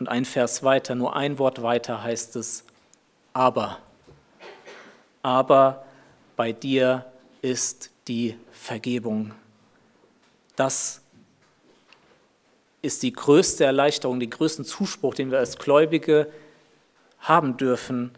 Und 0.00 0.08
ein 0.08 0.24
Vers 0.24 0.64
weiter, 0.64 0.96
nur 0.96 1.14
ein 1.14 1.38
Wort 1.38 1.62
weiter 1.62 2.02
heißt 2.02 2.34
es, 2.34 2.64
aber, 3.32 3.78
aber 5.22 5.86
bei 6.34 6.50
dir 6.50 7.06
ist 7.40 7.92
die 8.08 8.36
Vergebung. 8.50 9.32
Das 10.56 11.02
ist 12.82 13.04
die 13.04 13.12
größte 13.12 13.62
Erleichterung, 13.62 14.18
den 14.18 14.30
größten 14.30 14.64
Zuspruch, 14.64 15.14
den 15.14 15.30
wir 15.30 15.38
als 15.38 15.56
Gläubige 15.56 16.32
haben 17.20 17.56
dürfen. 17.56 18.10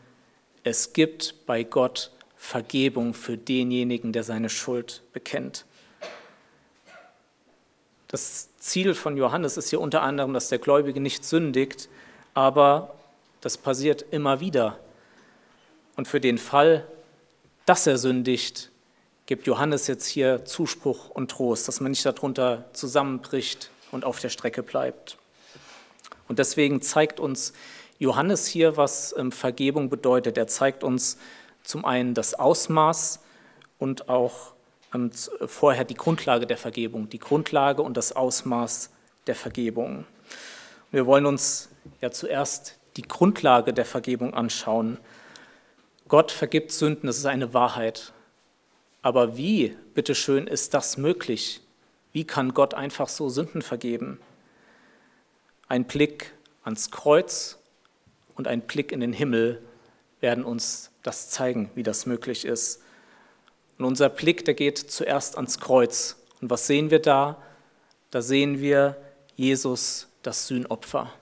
Es 0.69 0.93
gibt 0.93 1.47
bei 1.47 1.63
Gott 1.63 2.11
Vergebung 2.37 3.15
für 3.15 3.39
denjenigen, 3.39 4.13
der 4.13 4.25
seine 4.25 4.49
Schuld 4.49 5.05
bekennt. 5.13 5.65
Das 8.09 8.49
Ziel 8.59 8.95
von 8.95 9.17
Johannes 9.17 9.57
ist 9.57 9.71
hier 9.71 9.81
unter 9.81 10.03
anderem, 10.03 10.35
dass 10.35 10.49
der 10.49 10.59
Gläubige 10.59 11.01
nicht 11.01 11.25
sündigt, 11.25 11.89
aber 12.35 12.97
das 13.43 13.59
passiert 13.59 14.07
immer 14.11 14.41
wieder. 14.41 14.81
Und 15.95 16.09
für 16.09 16.19
den 16.21 16.37
Fall, 16.37 16.85
dass 17.65 17.87
er 17.87 17.97
sündigt, 17.97 18.73
gibt 19.27 19.47
Johannes 19.47 19.87
jetzt 19.87 20.07
hier 20.07 20.45
Zuspruch 20.47 21.11
und 21.11 21.31
Trost, 21.31 21.69
dass 21.69 21.79
man 21.79 21.93
nicht 21.93 22.05
darunter 22.05 22.65
zusammenbricht 22.73 23.71
und 23.93 24.05
auf 24.05 24.19
der 24.19 24.31
Strecke 24.31 24.65
bleibt. 24.65 25.17
Und 26.27 26.41
deswegen 26.41 26.83
zeigt 26.83 27.21
uns 27.21 27.53
Johannes 27.99 28.47
hier, 28.47 28.77
was 28.77 29.15
ähm, 29.17 29.33
Vergebung 29.33 29.89
bedeutet. 29.89 30.37
Er 30.37 30.47
zeigt 30.47 30.85
uns 30.85 31.19
zum 31.63 31.85
einen 31.85 32.15
das 32.15 32.35
Ausmaß 32.35 33.21
und 33.79 34.09
auch 34.09 34.53
ähm, 34.95 35.11
vorher 35.47 35.85
die 35.85 35.95
Grundlage 35.95 36.47
der 36.47 36.59
Vergebung, 36.59 37.09
die 37.09 37.19
Grundlage 37.19 37.83
und 37.83 37.97
das 37.97 38.15
Ausmaß 38.15 38.91
der 39.27 39.35
Vergebung. 39.35 40.05
Wir 40.91 41.07
wollen 41.07 41.27
uns 41.27 41.71
ja 42.01 42.11
zuerst 42.11 42.79
die 42.97 43.03
Grundlage 43.03 43.73
der 43.73 43.85
Vergebung 43.85 44.35
anschauen. 44.35 44.99
Gott 46.09 46.31
vergibt 46.31 46.73
Sünden, 46.73 47.07
das 47.07 47.19
ist 47.19 47.27
eine 47.27 47.53
Wahrheit. 47.53 48.13
Aber 49.03 49.37
wie, 49.37 49.77
bitteschön, 49.95 50.47
ist 50.47 50.75
das 50.75 50.97
möglich? 50.97 51.61
Wie 52.13 52.25
kann 52.25 52.55
Gott 52.55 52.75
einfach 52.75 53.09
so 53.09 53.29
Sünden 53.29 53.63
vergeben? 53.63 54.21
Ein 55.69 55.85
Blick 55.85 56.33
ans 56.65 56.91
Kreuz 56.91 57.59
und 58.37 58.47
ein 58.47 58.63
Blick 58.63 58.93
in 58.93 59.01
den 59.01 59.13
Himmel 59.13 59.63
werden 60.21 60.45
uns 60.45 60.91
das 61.03 61.31
zeigen, 61.31 61.71
wie 61.75 61.83
das 61.83 62.07
möglich 62.07 62.45
ist. 62.45 62.83
Und 63.79 63.85
unser 63.85 64.09
Blick, 64.09 64.45
der 64.45 64.55
geht 64.55 64.79
zuerst 64.79 65.37
ans 65.37 65.59
Kreuz. 65.59 66.17
Und 66.41 66.51
was 66.51 66.67
sehen 66.67 66.91
wir 66.91 67.01
da? 67.01 67.43
Da 68.11 68.23
sehen 68.23 68.61
wir 68.61 68.97
Jesus, 69.35 70.09
das 70.23 70.47
Sühnopfer. 70.47 71.13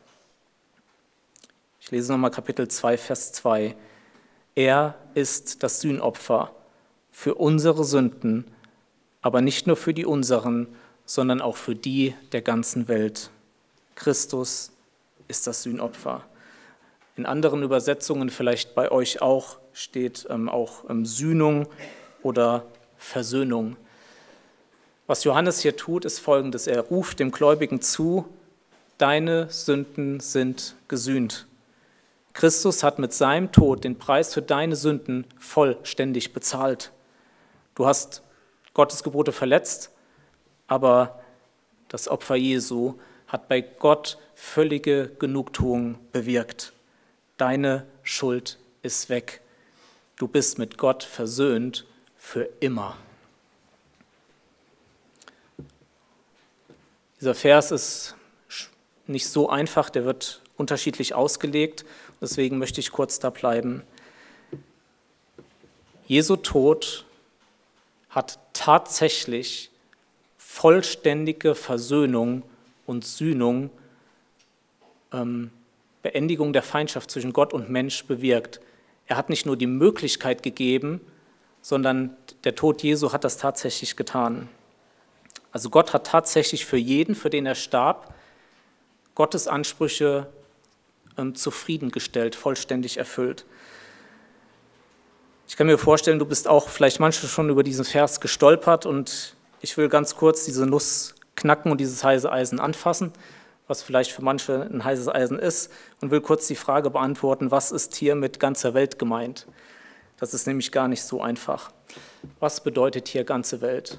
Ich 1.81 1.90
lese 1.90 2.12
nochmal 2.12 2.31
Kapitel 2.31 2.68
2, 2.68 2.96
Vers 2.96 3.33
2. 3.33 3.77
Er 4.55 4.94
ist 5.14 5.62
das 5.62 5.81
Sühnopfer 5.81 6.55
für 7.11 7.35
unsere 7.35 7.85
Sünden, 7.85 8.44
aber 9.20 9.40
nicht 9.40 9.66
nur 9.66 9.77
für 9.77 9.92
die 9.92 10.07
unseren, 10.07 10.68
sondern 11.05 11.40
auch 11.40 11.57
für 11.57 11.74
die 11.74 12.14
der 12.33 12.42
ganzen 12.42 12.88
Welt. 12.88 13.31
Christus 13.94 14.72
ist 15.29 15.46
das 15.46 15.62
Sühnopfer. 15.62 16.24
In 17.16 17.27
anderen 17.27 17.62
Übersetzungen, 17.62 18.29
vielleicht 18.29 18.74
bei 18.74 18.90
euch 18.90 19.22
auch, 19.22 19.59
steht 19.72 20.27
ähm, 20.31 20.48
auch 20.48 20.88
ähm, 20.90 21.07
Sühnung 21.07 21.68
oder 22.22 22.66
Versöhnung. 22.96 23.77
Was 25.07 25.24
Johannes 25.24 25.61
hier 25.61 25.77
tut, 25.77 26.05
ist 26.05 26.18
folgendes. 26.18 26.66
Er 26.66 26.81
ruft 26.81 27.20
dem 27.20 27.31
Gläubigen 27.31 27.81
zu, 27.81 28.27
deine 28.98 29.48
Sünden 29.50 30.18
sind 30.20 30.74
gesühnt. 30.88 31.46
Christus 32.33 32.83
hat 32.83 32.98
mit 32.98 33.12
seinem 33.12 33.53
Tod 33.53 33.85
den 33.85 33.96
Preis 33.96 34.35
für 34.35 34.42
deine 34.42 34.74
Sünden 34.74 35.24
vollständig 35.38 36.33
bezahlt. 36.33 36.90
Du 37.77 37.87
hast 37.87 38.22
Gottes 38.72 39.05
Gebote 39.05 39.31
verletzt, 39.31 39.92
aber 40.66 41.20
das 41.88 42.09
Opfer 42.09 42.35
Jesu 42.35 42.94
hat 43.29 43.48
bei 43.48 43.61
Gott 43.61 44.18
völlige 44.35 45.12
Genugtuung 45.18 45.96
bewirkt. 46.11 46.74
Deine 47.37 47.87
Schuld 48.03 48.59
ist 48.83 49.09
weg. 49.09 49.40
Du 50.16 50.29
bist 50.29 50.59
mit 50.59 50.79
Gott 50.79 51.03
versöhnt 51.03 51.85
für 52.16 52.49
immer. 52.61 52.97
Dieser 57.20 57.35
Vers 57.35 57.70
ist 57.70 58.14
nicht 59.07 59.29
so 59.29 59.49
einfach, 59.49 59.90
der 59.90 60.05
wird 60.05 60.42
unterschiedlich 60.57 61.14
ausgelegt. 61.14 61.85
Deswegen 62.20 62.59
möchte 62.59 62.81
ich 62.81 62.92
kurz 62.92 63.18
da 63.18 63.31
bleiben. 63.31 63.83
Jesu 66.07 66.37
Tod 66.37 67.05
hat 68.11 68.38
tatsächlich 68.53 69.70
vollständige 70.38 71.55
Versöhnung 71.55 72.42
und 72.87 73.05
Sühnung, 73.05 73.70
ähm, 75.12 75.51
Beendigung 76.05 76.53
der 76.53 76.62
Feindschaft 76.62 77.11
zwischen 77.11 77.33
Gott 77.33 77.55
und 77.55 77.71
Mensch 77.71 78.05
bewirkt. 78.05 78.61
Er 79.07 79.17
hat 79.17 79.31
nicht 79.31 79.47
nur 79.47 79.57
die 79.57 79.67
Möglichkeit 79.67 80.43
gegeben, 80.43 81.01
sondern 81.62 82.14
der 82.45 82.55
Tod 82.55 82.83
Jesu 82.83 83.12
hat 83.12 83.25
das 83.25 83.38
tatsächlich 83.38 83.97
getan. 83.97 84.51
Also 85.51 85.71
Gott 85.71 85.95
hat 85.95 86.07
tatsächlich 86.07 86.67
für 86.67 86.77
jeden, 86.77 87.14
für 87.14 87.31
den 87.31 87.47
er 87.47 87.55
starb, 87.55 88.12
Gottes 89.14 89.49
Ansprüche 89.49 90.27
ähm, 91.17 91.35
zufriedengestellt, 91.35 92.35
vollständig 92.35 92.99
erfüllt. 92.99 93.47
Ich 95.49 95.57
kann 95.57 95.67
mir 95.67 95.79
vorstellen, 95.79 96.19
du 96.19 96.27
bist 96.27 96.49
auch 96.49 96.69
vielleicht 96.69 97.01
manchmal 97.01 97.31
schon 97.31 97.49
über 97.49 97.62
diesen 97.62 97.87
Vers 97.87 98.21
gestolpert 98.21 98.85
und 98.85 99.37
ich 99.62 99.79
will 99.79 99.88
ganz 99.88 100.17
kurz 100.17 100.45
diese 100.45 100.67
Nuss 100.67 101.14
knacken 101.35 101.73
und 101.73 101.79
dieses 101.79 102.05
heiße 102.05 102.31
Eisen 102.31 102.61
anfassen, 102.61 103.12
was 103.66 103.83
vielleicht 103.83 104.12
für 104.12 104.22
manche 104.22 104.62
ein 104.62 104.85
heißes 104.85 105.09
Eisen 105.09 105.38
ist, 105.38 105.70
und 106.00 106.11
will 106.11 106.20
kurz 106.20 106.46
die 106.46 106.55
Frage 106.55 106.90
beantworten, 106.90 107.50
was 107.50 107.72
ist 107.72 107.94
hier 107.94 108.14
mit 108.14 108.40
ganzer 108.40 108.74
Welt 108.74 108.98
gemeint? 108.98 109.46
Das 110.18 110.35
ist 110.35 110.46
nämlich 110.46 110.70
gar 110.70 110.88
nicht 110.88 111.03
so 111.03 111.22
einfach. 111.22 111.70
Was 112.40 112.62
bedeutet 112.62 113.09
hier 113.09 113.24
ganze 113.24 113.61
Welt? 113.61 113.98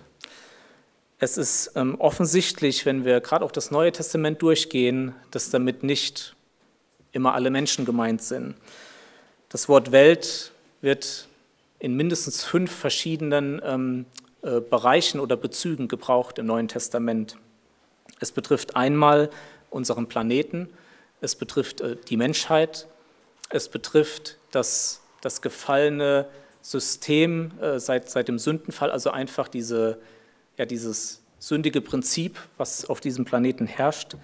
Es 1.18 1.38
ist 1.38 1.72
ähm, 1.76 1.96
offensichtlich, 2.00 2.86
wenn 2.86 3.06
wir 3.06 3.22
gerade 3.22 3.44
auch 3.44 3.52
das 3.52 3.72
Neue 3.72 3.92
Testament 3.92 4.42
durchgehen, 4.42 5.16
dass 5.32 5.50
damit 5.50 5.84
nicht 5.84 6.36
immer 7.12 7.34
alle 7.34 7.50
Menschen 7.50 7.86
gemeint 7.86 8.22
sind. 8.22 8.56
Das 9.50 9.70
Wort 9.70 9.92
Welt 9.92 10.52
wird 10.82 11.28
in 11.80 11.96
mindestens 11.96 12.44
fünf 12.44 12.72
verschiedenen 12.72 13.62
ähm, 13.64 14.06
äh, 14.42 14.60
Bereichen 14.60 15.20
oder 15.20 15.38
Bezügen 15.38 15.88
gebraucht 15.88 16.38
im 16.40 16.46
Neuen 16.46 16.68
Testament. 16.68 17.38
Es 18.20 18.32
betrifft 18.32 18.76
einmal 18.76 19.30
unseren 19.76 20.08
Planeten, 20.08 20.70
es 21.22 21.36
betrifft 21.36 21.82
äh, 21.82 21.98
die 22.08 22.18
Menschheit, 22.18 22.88
es 23.50 23.70
betrifft 23.70 24.38
das, 24.52 25.02
das 25.22 25.42
gefallene 25.42 26.28
System 26.62 27.52
äh, 27.62 27.80
seit, 27.80 28.10
seit 28.10 28.28
dem 28.28 28.40
Sündenfall, 28.40 28.90
also 28.90 29.12
einfach 29.12 29.48
diese, 29.48 30.00
ja, 30.58 30.66
dieses 30.66 31.22
sündige 31.40 31.82
Prinzip, 31.82 32.40
was 32.58 32.90
auf 32.90 33.02
diesem 33.02 33.26
Planeten 33.26 33.68
herrscht. 33.68 34.16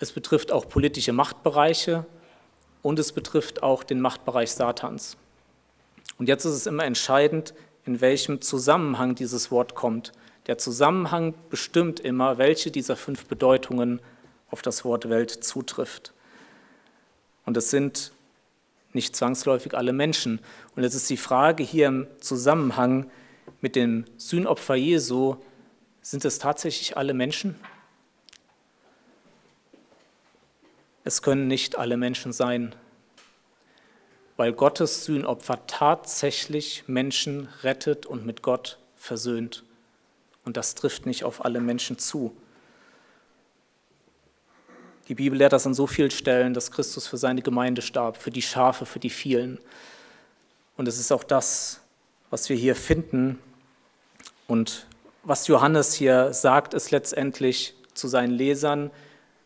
Es 0.00 0.10
betrifft 0.10 0.50
auch 0.50 0.68
politische 0.68 1.12
Machtbereiche 1.12 2.06
und 2.80 2.98
es 2.98 3.12
betrifft 3.12 3.62
auch 3.62 3.84
den 3.84 4.00
Machtbereich 4.00 4.50
Satans. 4.50 5.16
Und 6.18 6.28
jetzt 6.28 6.44
ist 6.44 6.54
es 6.54 6.66
immer 6.66 6.84
entscheidend, 6.84 7.54
in 7.84 8.00
welchem 8.00 8.40
Zusammenhang 8.40 9.14
dieses 9.14 9.50
Wort 9.50 9.74
kommt. 9.74 10.12
Der 10.46 10.58
Zusammenhang 10.58 11.34
bestimmt 11.50 12.00
immer, 12.00 12.38
welche 12.38 12.70
dieser 12.70 12.96
fünf 12.96 13.26
Bedeutungen 13.26 14.00
auf 14.52 14.62
das 14.62 14.84
Wort 14.84 15.08
Welt 15.08 15.30
zutrifft. 15.30 16.12
Und 17.44 17.56
es 17.56 17.70
sind 17.70 18.12
nicht 18.92 19.16
zwangsläufig 19.16 19.74
alle 19.74 19.92
Menschen. 19.92 20.40
Und 20.76 20.84
jetzt 20.84 20.94
ist 20.94 21.10
die 21.10 21.16
Frage 21.16 21.64
hier 21.64 21.88
im 21.88 22.06
Zusammenhang, 22.20 23.10
mit 23.60 23.74
dem 23.74 24.04
Sühnopfer 24.16 24.74
Jesu, 24.74 25.36
sind 26.00 26.24
es 26.24 26.38
tatsächlich 26.38 26.96
alle 26.96 27.14
Menschen? 27.14 27.56
Es 31.04 31.22
können 31.22 31.48
nicht 31.48 31.76
alle 31.76 31.96
Menschen 31.96 32.32
sein, 32.32 32.74
weil 34.36 34.52
Gottes 34.52 35.04
Sühnopfer 35.04 35.66
tatsächlich 35.66 36.84
Menschen 36.86 37.48
rettet 37.62 38.06
und 38.06 38.26
mit 38.26 38.42
Gott 38.42 38.78
versöhnt. 38.96 39.64
Und 40.44 40.56
das 40.56 40.74
trifft 40.74 41.06
nicht 41.06 41.24
auf 41.24 41.44
alle 41.44 41.60
Menschen 41.60 41.98
zu. 41.98 42.36
Die 45.08 45.14
Bibel 45.14 45.38
lehrt 45.38 45.52
das 45.52 45.66
an 45.66 45.74
so 45.74 45.86
vielen 45.86 46.10
Stellen, 46.10 46.54
dass 46.54 46.70
Christus 46.70 47.06
für 47.06 47.16
seine 47.16 47.42
Gemeinde 47.42 47.82
starb, 47.82 48.16
für 48.16 48.30
die 48.30 48.42
Schafe, 48.42 48.86
für 48.86 49.00
die 49.00 49.10
vielen. 49.10 49.58
Und 50.76 50.88
es 50.88 50.98
ist 50.98 51.12
auch 51.12 51.24
das, 51.24 51.80
was 52.30 52.48
wir 52.48 52.56
hier 52.56 52.76
finden. 52.76 53.38
Und 54.46 54.86
was 55.24 55.48
Johannes 55.48 55.94
hier 55.94 56.32
sagt, 56.32 56.74
ist 56.74 56.90
letztendlich 56.90 57.74
zu 57.94 58.08
seinen 58.08 58.32
Lesern, 58.32 58.90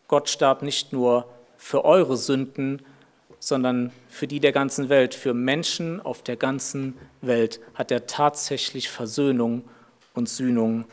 Gott 0.08 0.28
starb 0.28 0.62
nicht 0.62 0.92
nur 0.92 1.28
für 1.56 1.84
eure 1.84 2.16
Sünden, 2.16 2.82
sondern 3.40 3.92
für 4.08 4.26
die 4.26 4.40
der 4.40 4.52
ganzen 4.52 4.88
Welt, 4.88 5.14
für 5.14 5.34
Menschen 5.34 6.00
auf 6.00 6.22
der 6.22 6.36
ganzen 6.36 6.96
Welt 7.20 7.60
hat 7.74 7.90
er 7.90 8.06
tatsächlich 8.06 8.88
Versöhnung 8.88 9.64
und 10.14 10.28
Sühnung 10.28 10.84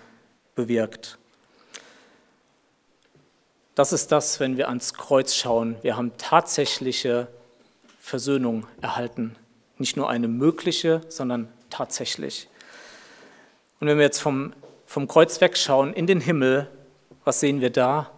bewirkt. 0.56 1.18
Das 3.76 3.92
ist 3.92 4.12
das, 4.12 4.40
wenn 4.40 4.58
wir 4.58 4.68
ans 4.68 4.94
Kreuz 4.94 5.34
schauen. 5.34 5.78
Wir 5.82 5.98
haben 5.98 6.12
tatsächliche 6.18 7.28
Versöhnung 8.00 8.68
erhalten. 8.82 9.36
Nicht 9.80 9.98
nur 9.98 10.10
eine 10.10 10.28
mögliche, 10.28 11.02
sondern 11.10 11.52
tatsächlich. 11.72 12.48
Und 13.80 13.88
wenn 13.88 13.98
wir 13.98 14.06
jetzt 14.06 14.20
vom, 14.20 14.54
vom 14.86 15.08
Kreuz 15.08 15.42
wegschauen 15.42 15.94
in 15.94 16.06
den 16.06 16.22
Himmel, 16.22 16.70
was 17.24 17.40
sehen 17.40 17.62
wir 17.62 17.72
da? 17.72 18.12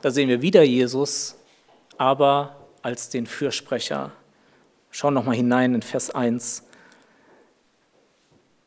Da 0.00 0.10
sehen 0.10 0.30
wir 0.30 0.40
wieder 0.40 0.62
Jesus, 0.62 1.36
aber 1.98 2.56
als 2.80 3.10
den 3.10 3.26
Fürsprecher. 3.26 4.12
Schau 4.90 5.10
noch 5.10 5.24
mal 5.24 5.36
hinein 5.36 5.74
in 5.74 5.82
Vers 5.82 6.10
1. 6.10 6.64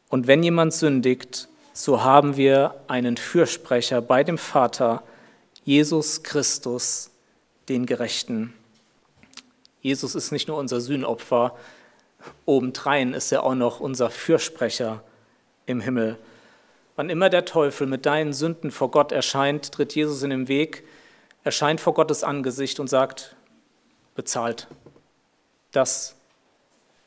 Und 0.09 0.27
wenn 0.27 0.43
jemand 0.43 0.73
sündigt, 0.73 1.47
so 1.73 2.03
haben 2.03 2.37
wir 2.37 2.75
einen 2.87 3.17
Fürsprecher 3.17 4.01
bei 4.01 4.23
dem 4.23 4.37
Vater, 4.37 5.03
Jesus 5.71 6.21
Christus, 6.21 7.11
den 7.69 7.85
Gerechten. 7.85 8.53
Jesus 9.79 10.15
ist 10.15 10.33
nicht 10.33 10.49
nur 10.49 10.57
unser 10.57 10.81
Sühnopfer, 10.81 11.55
obendrein 12.45 13.13
ist 13.13 13.31
er 13.31 13.43
auch 13.43 13.55
noch 13.55 13.79
unser 13.79 14.09
Fürsprecher 14.09 15.01
im 15.67 15.79
Himmel. 15.79 16.17
Wann 16.97 17.09
immer 17.09 17.29
der 17.29 17.45
Teufel 17.45 17.87
mit 17.87 18.05
deinen 18.05 18.33
Sünden 18.33 18.69
vor 18.69 18.91
Gott 18.91 19.13
erscheint, 19.13 19.71
tritt 19.71 19.95
Jesus 19.95 20.23
in 20.23 20.31
den 20.31 20.49
Weg, 20.49 20.83
erscheint 21.45 21.79
vor 21.79 21.93
Gottes 21.93 22.25
Angesicht 22.25 22.81
und 22.81 22.89
sagt, 22.89 23.37
bezahlt. 24.13 24.67
Das 25.71 26.17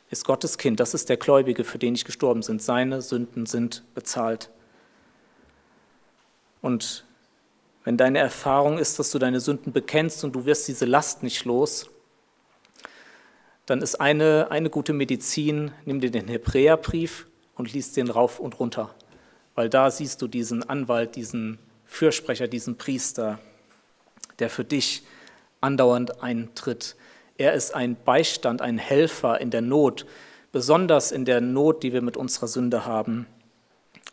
ist 0.08 0.24
Gottes 0.24 0.56
Kind, 0.56 0.80
das 0.80 0.94
ist 0.94 1.10
der 1.10 1.18
Gläubige, 1.18 1.64
für 1.64 1.76
den 1.76 1.96
ich 1.96 2.06
gestorben 2.06 2.40
bin. 2.40 2.58
Seine 2.58 3.02
Sünden 3.02 3.44
sind 3.44 3.82
bezahlt. 3.94 4.48
Und 6.62 7.04
wenn 7.84 7.98
deine 7.98 8.18
Erfahrung 8.18 8.78
ist, 8.78 8.98
dass 8.98 9.10
du 9.10 9.18
deine 9.18 9.40
Sünden 9.40 9.72
bekennst 9.72 10.24
und 10.24 10.32
du 10.32 10.46
wirst 10.46 10.66
diese 10.68 10.86
Last 10.86 11.22
nicht 11.22 11.44
los, 11.44 11.90
dann 13.66 13.82
ist 13.82 14.00
eine, 14.00 14.50
eine 14.50 14.70
gute 14.70 14.92
Medizin, 14.92 15.70
nimm 15.84 16.00
dir 16.00 16.10
den 16.10 16.28
Hebräerbrief 16.28 17.26
und 17.54 17.72
liest 17.72 17.96
den 17.96 18.10
rauf 18.10 18.40
und 18.40 18.58
runter, 18.58 18.94
weil 19.54 19.68
da 19.68 19.90
siehst 19.90 20.20
du 20.22 20.28
diesen 20.28 20.68
Anwalt, 20.68 21.16
diesen 21.16 21.58
Fürsprecher, 21.84 22.48
diesen 22.48 22.76
Priester, 22.76 23.38
der 24.38 24.50
für 24.50 24.64
dich 24.64 25.04
andauernd 25.60 26.22
eintritt. 26.22 26.96
Er 27.36 27.52
ist 27.54 27.74
ein 27.74 27.96
Beistand, 28.02 28.62
ein 28.62 28.78
Helfer 28.78 29.40
in 29.40 29.50
der 29.50 29.62
Not, 29.62 30.06
besonders 30.52 31.12
in 31.12 31.24
der 31.24 31.40
Not, 31.40 31.82
die 31.82 31.92
wir 31.92 32.02
mit 32.02 32.16
unserer 32.16 32.48
Sünde 32.48 32.86
haben. 32.86 33.26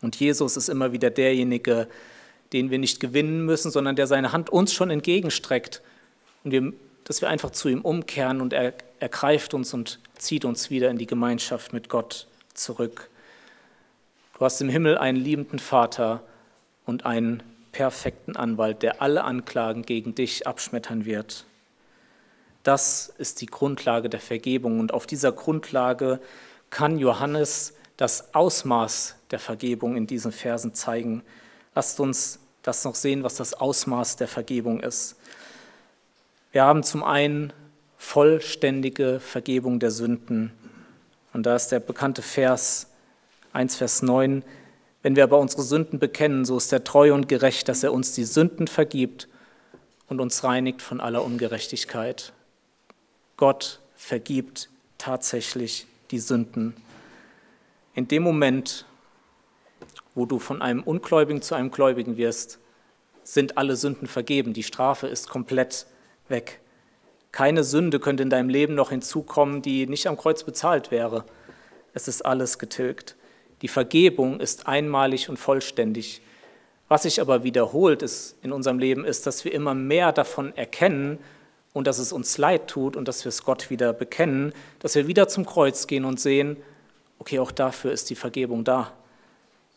Und 0.00 0.16
Jesus 0.16 0.56
ist 0.56 0.68
immer 0.68 0.92
wieder 0.92 1.10
derjenige, 1.10 1.88
den 2.52 2.70
wir 2.70 2.78
nicht 2.78 3.00
gewinnen 3.00 3.44
müssen, 3.44 3.70
sondern 3.70 3.96
der 3.96 4.06
seine 4.06 4.32
Hand 4.32 4.50
uns 4.50 4.72
schon 4.72 4.90
entgegenstreckt 4.90 5.82
und 6.44 6.50
wir, 6.50 6.72
dass 7.04 7.20
wir 7.20 7.28
einfach 7.28 7.50
zu 7.50 7.68
ihm 7.68 7.80
umkehren 7.80 8.40
und 8.40 8.52
er 8.52 8.74
ergreift 9.00 9.54
uns 9.54 9.74
und 9.74 9.98
zieht 10.16 10.44
uns 10.44 10.70
wieder 10.70 10.90
in 10.90 10.98
die 10.98 11.06
Gemeinschaft 11.06 11.72
mit 11.72 11.88
Gott 11.88 12.26
zurück. 12.54 13.10
Du 14.38 14.44
hast 14.44 14.60
im 14.60 14.68
Himmel 14.68 14.98
einen 14.98 15.18
liebenden 15.18 15.58
Vater 15.58 16.22
und 16.84 17.06
einen 17.06 17.42
perfekten 17.72 18.36
Anwalt, 18.36 18.82
der 18.82 19.00
alle 19.00 19.24
Anklagen 19.24 19.82
gegen 19.82 20.14
dich 20.14 20.46
abschmettern 20.46 21.04
wird. 21.04 21.44
Das 22.62 23.12
ist 23.18 23.40
die 23.40 23.46
Grundlage 23.46 24.08
der 24.08 24.20
Vergebung 24.20 24.78
und 24.78 24.94
auf 24.94 25.06
dieser 25.06 25.32
Grundlage 25.32 26.20
kann 26.70 26.98
Johannes 26.98 27.74
das 27.96 28.34
Ausmaß 28.34 29.16
der 29.30 29.38
Vergebung 29.38 29.96
in 29.96 30.06
diesen 30.06 30.32
Versen 30.32 30.74
zeigen. 30.74 31.22
Lasst 31.74 32.00
uns 32.00 32.38
das 32.62 32.84
noch 32.84 32.94
sehen, 32.94 33.22
was 33.22 33.36
das 33.36 33.54
Ausmaß 33.54 34.16
der 34.16 34.28
Vergebung 34.28 34.80
ist. 34.80 35.16
Wir 36.52 36.64
haben 36.64 36.82
zum 36.82 37.02
einen 37.02 37.52
vollständige 37.96 39.20
Vergebung 39.20 39.80
der 39.80 39.90
Sünden. 39.90 40.52
Und 41.32 41.46
da 41.46 41.56
ist 41.56 41.68
der 41.68 41.80
bekannte 41.80 42.20
Vers 42.20 42.88
1, 43.52 43.76
Vers 43.76 44.02
9. 44.02 44.44
Wenn 45.02 45.16
wir 45.16 45.24
aber 45.24 45.38
unsere 45.38 45.62
Sünden 45.62 45.98
bekennen, 45.98 46.44
so 46.44 46.56
ist 46.56 46.72
er 46.72 46.84
treu 46.84 47.14
und 47.14 47.28
gerecht, 47.28 47.68
dass 47.68 47.82
er 47.82 47.92
uns 47.92 48.14
die 48.14 48.24
Sünden 48.24 48.68
vergibt 48.68 49.28
und 50.08 50.20
uns 50.20 50.44
reinigt 50.44 50.82
von 50.82 51.00
aller 51.00 51.24
Ungerechtigkeit. 51.24 52.32
Gott 53.36 53.80
vergibt 53.96 54.68
tatsächlich 54.98 55.86
die 56.10 56.18
Sünden. 56.18 56.76
In 57.94 58.08
dem 58.08 58.22
Moment, 58.22 58.86
wo 60.14 60.26
du 60.26 60.38
von 60.38 60.62
einem 60.62 60.82
Ungläubigen 60.82 61.42
zu 61.42 61.54
einem 61.54 61.70
Gläubigen 61.70 62.16
wirst, 62.16 62.58
sind 63.24 63.56
alle 63.56 63.76
Sünden 63.76 64.06
vergeben. 64.06 64.52
Die 64.52 64.62
Strafe 64.62 65.06
ist 65.06 65.28
komplett 65.28 65.86
weg. 66.28 66.60
Keine 67.30 67.64
Sünde 67.64 67.98
könnte 67.98 68.22
in 68.22 68.30
deinem 68.30 68.48
Leben 68.48 68.74
noch 68.74 68.90
hinzukommen, 68.90 69.62
die 69.62 69.86
nicht 69.86 70.06
am 70.06 70.16
Kreuz 70.16 70.44
bezahlt 70.44 70.90
wäre. 70.90 71.24
Es 71.94 72.08
ist 72.08 72.22
alles 72.22 72.58
getilgt. 72.58 73.16
Die 73.62 73.68
Vergebung 73.68 74.40
ist 74.40 74.66
einmalig 74.66 75.28
und 75.28 75.38
vollständig. 75.38 76.20
Was 76.88 77.04
sich 77.04 77.20
aber 77.20 77.42
wiederholt 77.42 78.02
ist 78.02 78.36
in 78.42 78.52
unserem 78.52 78.78
Leben, 78.78 79.04
ist, 79.04 79.26
dass 79.26 79.44
wir 79.44 79.52
immer 79.52 79.72
mehr 79.72 80.12
davon 80.12 80.54
erkennen 80.56 81.18
und 81.72 81.86
dass 81.86 81.98
es 81.98 82.12
uns 82.12 82.36
leid 82.36 82.68
tut 82.68 82.96
und 82.96 83.08
dass 83.08 83.24
wir 83.24 83.30
es 83.30 83.44
Gott 83.44 83.70
wieder 83.70 83.94
bekennen, 83.94 84.52
dass 84.80 84.94
wir 84.94 85.06
wieder 85.06 85.28
zum 85.28 85.46
Kreuz 85.46 85.86
gehen 85.86 86.04
und 86.04 86.20
sehen, 86.20 86.56
okay, 87.18 87.38
auch 87.38 87.50
dafür 87.50 87.92
ist 87.92 88.10
die 88.10 88.14
Vergebung 88.14 88.64
da. 88.64 88.92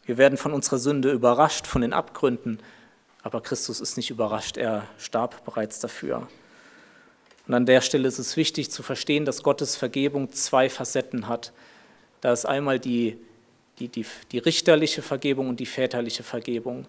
Wir 0.06 0.18
werden 0.18 0.38
von 0.38 0.54
unserer 0.54 0.78
Sünde 0.78 1.12
überrascht, 1.12 1.68
von 1.68 1.82
den 1.82 1.94
Abgründen, 1.94 2.60
aber 3.24 3.41
Christus 3.41 3.82
ist 3.82 3.98
nicht 3.98 4.12
überrascht, 4.12 4.58
er 4.58 4.88
starb 4.98 5.44
bereits 5.46 5.80
dafür. 5.80 6.28
Und 7.48 7.54
an 7.54 7.65
der 7.65 7.82
Stelle 7.82 8.08
ist 8.08 8.20
es 8.20 8.38
wichtig 8.38 8.72
zu 8.72 8.84
verstehen, 8.84 9.26
dass 9.26 9.44
Gottes 9.44 9.76
Vergebung 9.76 10.32
zwei 10.32 10.70
Facetten 10.70 11.28
hat. 11.28 11.54
Da 12.22 12.32
ist 12.34 12.46
einmal 12.46 12.80
die, 12.80 13.18
die, 13.80 13.88
die, 13.88 14.06
die 14.32 14.38
richterliche 14.39 15.02
Vergebung 15.02 15.50
und 15.50 15.60
die 15.60 15.65
väterliche 15.65 16.24
Vergebung. 16.24 16.88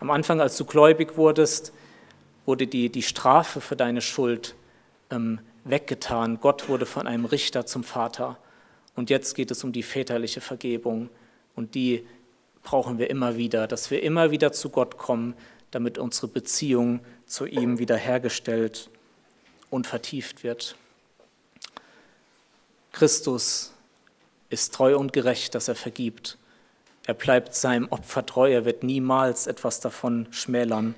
Am 0.00 0.10
Anfang, 0.10 0.40
als 0.40 0.56
du 0.56 0.64
gläubig 0.64 1.16
wurdest, 1.16 1.72
wurde 2.46 2.66
die, 2.66 2.90
die 2.90 3.02
Strafe 3.02 3.60
für 3.60 3.76
deine 3.76 4.02
Schuld 4.02 4.54
ähm, 5.10 5.40
weggetan. 5.64 6.40
Gott 6.40 6.68
wurde 6.68 6.86
von 6.86 7.06
einem 7.06 7.24
Richter 7.24 7.64
zum 7.64 7.84
Vater. 7.84 8.38
Und 8.96 9.10
jetzt 9.10 9.34
geht 9.34 9.50
es 9.50 9.64
um 9.64 9.72
die 9.72 9.82
väterliche 9.82 10.40
Vergebung. 10.40 11.08
Und 11.54 11.74
die 11.74 12.06
brauchen 12.64 12.98
wir 12.98 13.08
immer 13.10 13.36
wieder, 13.36 13.68
dass 13.68 13.92
wir 13.92 14.02
immer 14.02 14.32
wieder 14.32 14.50
zu 14.50 14.70
Gott 14.70 14.98
kommen, 14.98 15.34
damit 15.70 15.98
unsere 15.98 16.26
Beziehung 16.26 17.00
zu 17.26 17.46
ihm 17.46 17.78
wiederhergestellt 17.78 18.90
und 19.70 19.86
vertieft 19.86 20.42
wird. 20.42 20.76
Christus 22.92 23.72
ist 24.50 24.74
treu 24.74 24.96
und 24.96 25.12
gerecht, 25.12 25.54
dass 25.54 25.68
er 25.68 25.74
vergibt. 25.74 26.38
Er 27.06 27.14
bleibt 27.14 27.54
seinem 27.54 27.88
Opfer 27.88 28.24
treu, 28.24 28.52
er 28.52 28.64
wird 28.64 28.82
niemals 28.82 29.46
etwas 29.46 29.80
davon 29.80 30.26
schmälern. 30.30 30.94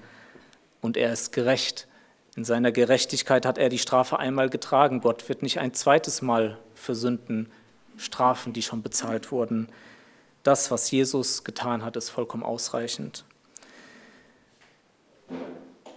Und 0.81 0.97
er 0.97 1.12
ist 1.12 1.33
gerecht. 1.33 1.89
In 2.37 2.45
seiner 2.45 2.71
Gerechtigkeit 2.71 3.47
hat 3.47 3.57
er 3.57 3.71
die 3.71 3.79
Strafe 3.79 4.19
einmal 4.19 4.51
getragen. 4.51 5.01
Gott 5.01 5.29
wird 5.29 5.43
nicht 5.43 5.59
ein 5.59 5.73
zweites 5.73 6.21
Mal 6.21 6.59
für 6.75 6.95
Sünden 6.95 7.51
strafen, 7.97 8.53
die 8.53 8.62
schon 8.62 8.83
bezahlt 8.83 9.33
wurden. 9.33 9.69
Das, 10.47 10.71
was 10.71 10.93
Jesus 10.93 11.43
getan 11.43 11.85
hat, 11.85 11.97
ist 11.97 12.09
vollkommen 12.09 12.45
ausreichend. 12.45 13.25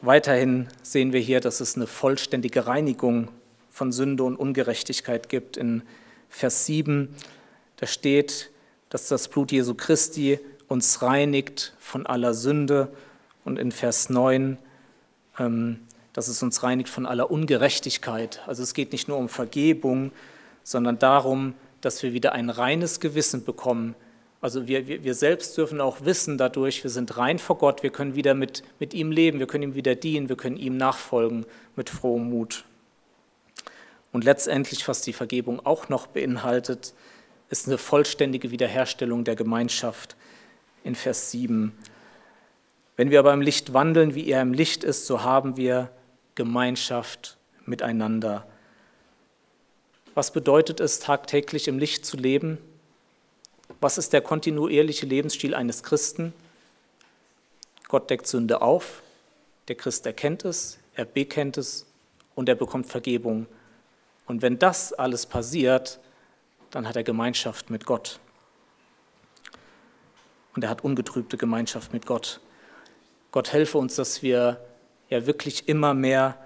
Weiterhin 0.02 0.68
sehen 0.82 1.14
wir 1.14 1.20
hier, 1.20 1.40
dass 1.40 1.60
es 1.60 1.76
eine 1.76 1.86
vollständige 1.86 2.66
Reinigung 2.66 3.28
von 3.70 3.92
Sünde 3.92 4.24
und 4.24 4.36
Ungerechtigkeit 4.36 5.30
gibt. 5.30 5.56
In 5.56 5.84
Vers 6.30 6.66
7, 6.66 7.16
da 7.76 7.86
steht, 7.86 8.50
dass 8.90 9.08
das 9.08 9.28
Blut 9.28 9.52
Jesu 9.52 9.76
Christi 9.76 10.40
uns 10.68 11.04
reinigt 11.04 11.76
von 11.78 12.08
aller 12.08 12.34
Sünde 12.34 12.88
und 13.46 13.60
in 13.60 13.72
Vers 13.72 14.10
9, 14.10 14.58
ähm, 15.38 15.80
dass 16.14 16.28
es 16.28 16.42
uns 16.42 16.64
reinigt 16.64 16.90
von 16.90 17.06
aller 17.06 17.30
Ungerechtigkeit. 17.30 18.42
Also 18.48 18.64
es 18.64 18.74
geht 18.74 18.94
nicht 18.94 19.08
nur 19.10 19.18
um 19.18 19.30
Vergebung, 19.30 20.12
sondern 20.64 20.98
darum, 20.98 21.54
dass 21.82 22.02
wir 22.02 22.14
wieder 22.14 22.32
ein 22.32 22.50
reines 22.50 23.00
Gewissen 23.00 23.46
bekommen. 23.46 23.94
Also 24.42 24.68
wir, 24.68 24.88
wir, 24.88 25.04
wir 25.04 25.14
selbst 25.16 25.58
dürfen 25.58 25.82
auch 25.82 26.06
wissen 26.06 26.38
dadurch, 26.38 26.84
wir 26.84 26.92
sind 26.92 27.18
rein 27.18 27.40
vor 27.40 27.58
Gott, 27.58 27.84
wir 27.84 27.90
können 27.90 28.16
wieder 28.16 28.34
mit, 28.34 28.64
mit 28.80 28.94
ihm 28.94 29.12
leben, 29.12 29.40
wir 29.40 29.48
können 29.48 29.64
ihm 29.64 29.76
wieder 29.76 29.96
dienen, 29.96 30.30
wir 30.30 30.38
können 30.38 30.56
ihm 30.56 30.78
nachfolgen 30.78 31.46
mit 31.76 31.90
frohem 31.90 32.30
Mut. 32.30 32.64
Und 34.12 34.24
letztendlich, 34.24 34.88
was 34.88 35.02
die 35.02 35.14
Vergebung 35.14 35.66
auch 35.66 35.90
noch 35.90 36.08
beinhaltet, 36.08 36.94
ist 37.50 37.68
eine 37.68 37.78
vollständige 37.78 38.52
Wiederherstellung 38.52 39.24
der 39.24 39.36
Gemeinschaft 39.36 40.16
in 40.84 40.96
Vers 40.96 41.32
7. 41.32 41.78
Wenn 42.96 43.12
wir 43.12 43.20
aber 43.20 43.34
im 43.34 43.42
Licht 43.42 43.74
wandeln, 43.74 44.16
wie 44.16 44.30
er 44.30 44.42
im 44.42 44.54
Licht 44.54 44.84
ist, 44.84 45.06
so 45.06 45.24
haben 45.24 45.58
wir 45.58 45.90
Gemeinschaft 46.36 47.38
miteinander. 47.66 48.48
Was 50.16 50.32
bedeutet 50.32 50.80
es, 50.80 51.00
tagtäglich 51.00 51.68
im 51.68 51.80
Licht 51.80 52.06
zu 52.06 52.18
leben? 52.18 52.58
Was 53.82 53.98
ist 53.98 54.14
der 54.14 54.22
kontinuierliche 54.22 55.06
Lebensstil 55.06 55.54
eines 55.54 55.84
Christen? 55.84 56.34
Gott 57.88 58.10
deckt 58.10 58.28
Sünde 58.28 58.62
auf, 58.62 59.02
der 59.68 59.76
Christ 59.76 60.06
erkennt 60.06 60.46
es, 60.46 60.80
er 60.94 61.06
bekennt 61.06 61.58
es 61.58 61.86
und 62.36 62.50
er 62.50 62.56
bekommt 62.56 62.88
Vergebung. 62.88 63.48
Und 64.26 64.42
wenn 64.42 64.60
das 64.60 64.94
alles 64.94 65.26
passiert, 65.26 66.00
dann 66.72 66.88
hat 66.88 66.96
er 66.96 67.04
Gemeinschaft 67.04 67.70
mit 67.70 67.86
Gott. 67.86 68.20
Und 70.56 70.64
er 70.64 70.70
hat 70.70 70.84
ungetrübte 70.84 71.38
Gemeinschaft 71.38 71.94
mit 71.94 72.06
Gott. 72.06 72.42
Gott 73.32 73.54
helfe 73.54 73.78
uns, 73.78 73.96
dass 73.96 74.22
wir 74.22 74.60
ja 75.10 75.26
wirklich 75.26 75.68
immer 75.68 75.94
mehr 75.94 76.38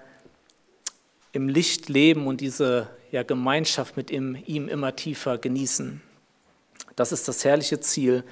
im 1.32 1.48
Licht 1.48 1.88
leben 1.88 2.26
und 2.26 2.40
diese 2.40 2.88
ja, 3.10 3.22
Gemeinschaft 3.22 3.96
mit 3.96 4.10
ihm, 4.10 4.36
ihm 4.46 4.68
immer 4.68 4.94
tiefer 4.94 5.36
genießen. 5.36 6.00
Das 6.96 7.12
ist 7.12 7.26
das 7.28 7.44
herrliche 7.44 7.80
Ziel, 7.80 8.24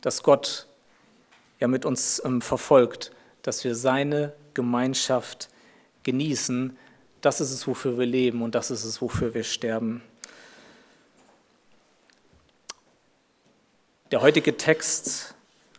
das 0.00 0.22
Gott 0.22 0.66
ja 1.60 1.68
mit 1.68 1.84
uns 1.84 2.22
ähm, 2.24 2.40
verfolgt, 2.40 3.10
dass 3.42 3.64
wir 3.64 3.74
seine 3.74 4.32
Gemeinschaft 4.54 5.48
genießen. 6.02 6.76
Das 7.20 7.40
ist 7.40 7.50
es, 7.50 7.66
wofür 7.66 7.98
wir 7.98 8.06
leben 8.06 8.42
und 8.42 8.54
das 8.54 8.70
ist 8.70 8.84
es, 8.84 9.02
wofür 9.02 9.34
wir 9.34 9.44
sterben. 9.44 10.02
Der 14.10 14.22
heutige 14.22 14.56
Text 14.56 15.34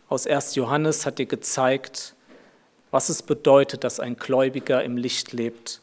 aus 0.07 0.27
1. 0.27 0.55
Johannes 0.55 1.05
hat 1.05 1.17
dir 1.17 1.25
gezeigt, 1.25 2.13
was 2.91 3.09
es 3.09 3.23
bedeutet, 3.23 3.83
dass 3.83 3.99
ein 3.99 4.17
Gläubiger 4.17 4.83
im 4.83 4.97
Licht 4.97 5.31
lebt, 5.31 5.81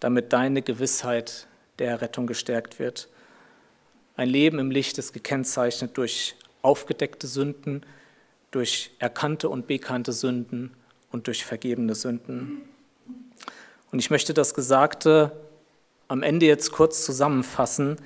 damit 0.00 0.32
deine 0.32 0.62
Gewissheit 0.62 1.46
der 1.78 2.00
Rettung 2.00 2.26
gestärkt 2.26 2.78
wird. 2.78 3.08
Ein 4.16 4.28
Leben 4.28 4.60
im 4.60 4.70
Licht 4.70 4.96
ist 4.98 5.12
gekennzeichnet 5.12 5.96
durch 5.98 6.36
aufgedeckte 6.62 7.26
Sünden, 7.26 7.84
durch 8.52 8.92
erkannte 9.00 9.48
und 9.48 9.66
bekannte 9.66 10.12
Sünden 10.12 10.70
und 11.10 11.26
durch 11.26 11.44
vergebene 11.44 11.96
Sünden. 11.96 12.62
Und 13.90 13.98
ich 13.98 14.10
möchte 14.10 14.32
das 14.32 14.54
Gesagte 14.54 15.32
am 16.06 16.22
Ende 16.22 16.46
jetzt 16.46 16.70
kurz 16.70 17.04
zusammenfassen, 17.04 17.96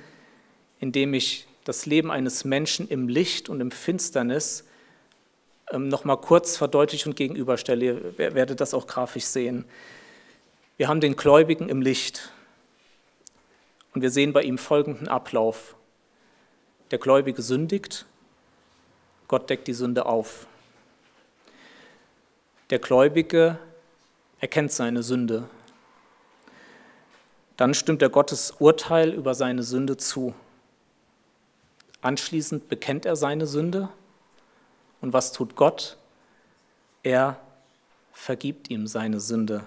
indem 0.79 1.13
ich 1.13 1.47
das 1.63 1.85
Leben 1.85 2.09
eines 2.09 2.43
Menschen 2.43 2.87
im 2.87 3.07
Licht 3.07 3.47
und 3.47 3.61
im 3.61 3.69
Finsternis 3.69 4.65
ähm, 5.71 5.89
noch 5.89 6.05
mal 6.05 6.15
kurz 6.15 6.57
verdeutliche 6.57 7.07
und 7.07 7.15
gegenüberstelle. 7.15 7.85
Ihr 7.85 8.17
werdet 8.17 8.61
das 8.61 8.73
auch 8.73 8.87
grafisch 8.87 9.25
sehen. 9.25 9.65
Wir 10.77 10.87
haben 10.87 11.01
den 11.01 11.15
Gläubigen 11.15 11.69
im 11.69 11.83
Licht 11.83 12.31
und 13.93 14.01
wir 14.01 14.09
sehen 14.09 14.33
bei 14.33 14.41
ihm 14.41 14.57
folgenden 14.57 15.07
Ablauf. 15.07 15.75
Der 16.91 16.97
Gläubige 16.97 17.41
sündigt, 17.41 18.05
Gott 19.27 19.49
deckt 19.49 19.67
die 19.67 19.73
Sünde 19.73 20.07
auf. 20.07 20.47
Der 22.71 22.79
Gläubige 22.79 23.59
erkennt 24.39 24.71
seine 24.71 25.03
Sünde. 25.03 25.47
Dann 27.57 27.73
stimmt 27.73 28.01
er 28.01 28.09
Gottes 28.09 28.51
Urteil 28.59 29.13
über 29.13 29.35
seine 29.35 29.63
Sünde 29.63 29.97
zu. 29.97 30.33
Anschließend 32.01 32.69
bekennt 32.69 33.05
er 33.05 33.15
seine 33.15 33.45
Sünde. 33.45 33.89
Und 35.01 35.13
was 35.13 35.31
tut 35.31 35.55
Gott? 35.55 35.97
Er 37.03 37.39
vergibt 38.13 38.69
ihm 38.69 38.87
seine 38.87 39.19
Sünde. 39.19 39.63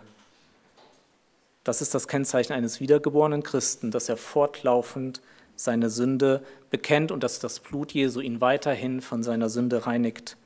Das 1.65 1.81
ist 1.81 1.95
das 1.95 2.09
Kennzeichen 2.09 2.53
eines 2.53 2.81
wiedergeborenen 2.81 3.43
Christen, 3.43 3.91
dass 3.91 4.09
er 4.09 4.17
fortlaufend 4.17 5.21
seine 5.63 5.91
Sünde 5.91 6.45
bekennt 6.71 7.13
und 7.13 7.23
dass 7.23 7.39
das 7.39 7.61
Blut 7.61 7.93
Jesu 7.93 8.21
ihn 8.21 8.41
weiterhin 8.41 9.01
von 9.01 9.23
seiner 9.23 9.49
Sünde 9.49 9.87
reinigt. 9.87 10.37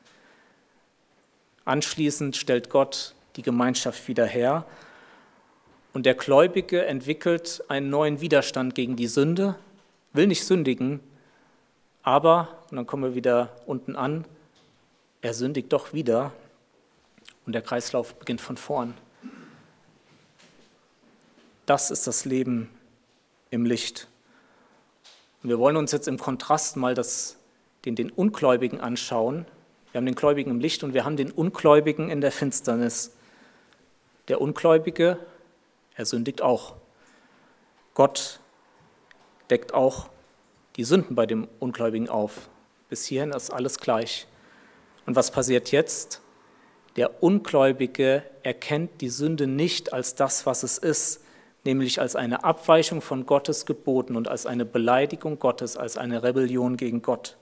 Anschließend 1.65 2.37
stellt 2.37 2.71
Gott 2.71 3.15
die 3.37 3.43
Gemeinschaft 3.43 4.09
wieder 4.09 4.27
her 4.27 4.65
und 5.93 6.07
der 6.07 6.15
Gläubige 6.15 6.85
entwickelt 6.85 7.65
einen 7.69 7.91
neuen 7.91 8.21
Widerstand 8.21 8.75
gegen 8.75 8.97
die 8.97 9.07
Sünde, 9.07 9.57
will 10.13 10.27
nicht 10.27 10.45
sündigen, 10.45 11.01
aber, 12.03 12.63
und 12.71 12.77
dann 12.77 12.87
kommen 12.87 13.03
wir 13.03 13.15
wieder 13.15 13.57
unten 13.67 13.97
an, 13.97 14.25
er 15.23 15.35
sündigt 15.35 15.73
doch 15.73 15.93
wieder 15.93 16.33
und 17.47 17.53
der 17.53 17.63
Kreislauf 17.63 18.15
beginnt 18.15 18.41
von 18.41 18.57
vorn. 18.57 18.95
Das 21.65 21.91
ist 21.91 22.07
das 22.07 22.25
Leben 22.25 22.71
im 23.51 23.65
Licht. 23.65 24.07
Und 25.47 25.51
wir 25.51 25.61
wollen 25.61 25.77
uns 25.77 25.93
jetzt 25.93 26.09
im 26.09 26.19
Kontrast 26.19 26.77
mal 26.77 26.95
das, 26.95 27.37
den, 27.85 27.95
den 27.95 28.11
Ungläubigen 28.11 28.81
anschauen. 28.81 29.47
Wir 29.93 29.99
haben 30.01 30.07
den 30.07 30.17
Gläubigen 30.17 30.51
im 30.51 30.59
Licht 30.59 30.83
und 30.83 30.93
wir 30.93 31.05
haben 31.05 31.17
den 31.17 31.31
Ungläubigen 31.31 32.11
in 32.11 32.21
der 32.21 32.33
Finsternis. 32.33 33.15
Der 34.27 34.41
Ungläubige, 34.41 35.21
er 35.95 36.05
sündigt 36.05 36.43
auch. 36.43 36.75
Gott 37.95 38.41
deckt 39.49 39.73
auch 39.73 40.09
die 40.75 40.83
Sünden 40.83 41.15
bei 41.15 41.27
dem 41.27 41.47
Ungläubigen 41.61 42.09
auf. 42.09 42.49
Bis 42.89 43.05
hierhin 43.05 43.31
ist 43.31 43.53
alles 43.53 43.79
gleich. 43.79 44.27
Und 45.07 45.15
was 45.15 45.31
passiert 45.31 45.71
jetzt? 45.71 46.23
Der 46.97 47.23
Ungläubige 47.23 48.25
erkennt 48.43 49.01
die 49.01 49.11
Sünde 49.11 49.47
nicht 49.47 49.93
als 49.93 50.17
das, 50.17 50.45
was 50.45 50.65
es 50.65 50.77
ist, 50.77 51.21
nämlich 51.67 52.01
als 52.01 52.17
eine 52.17 52.45
Abweichung 52.45 53.03
von 53.03 53.27
Gottes 53.27 53.67
Geboten 53.67 54.17
und 54.17 54.29
als 54.29 54.47
eine 54.47 54.65
Beleidigung 54.65 55.39
Gottes, 55.39 55.77
als 55.77 55.97
eine 55.97 56.23
Rebellion 56.23 56.77
gegen 56.77 57.03
Gott. 57.03 57.37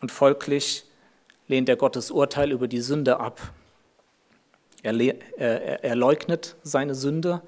Und 0.00 0.10
folglich 0.10 0.84
lehnt 1.46 1.68
er 1.68 1.76
Gottes 1.76 2.10
Urteil 2.10 2.50
über 2.50 2.66
die 2.66 2.80
Sünde 2.80 3.20
ab. 3.20 3.40
Er, 4.82 4.98
er, 5.38 5.84
er 5.84 5.94
leugnet 5.94 6.56
seine 6.62 6.94
Sünde. 6.94 7.40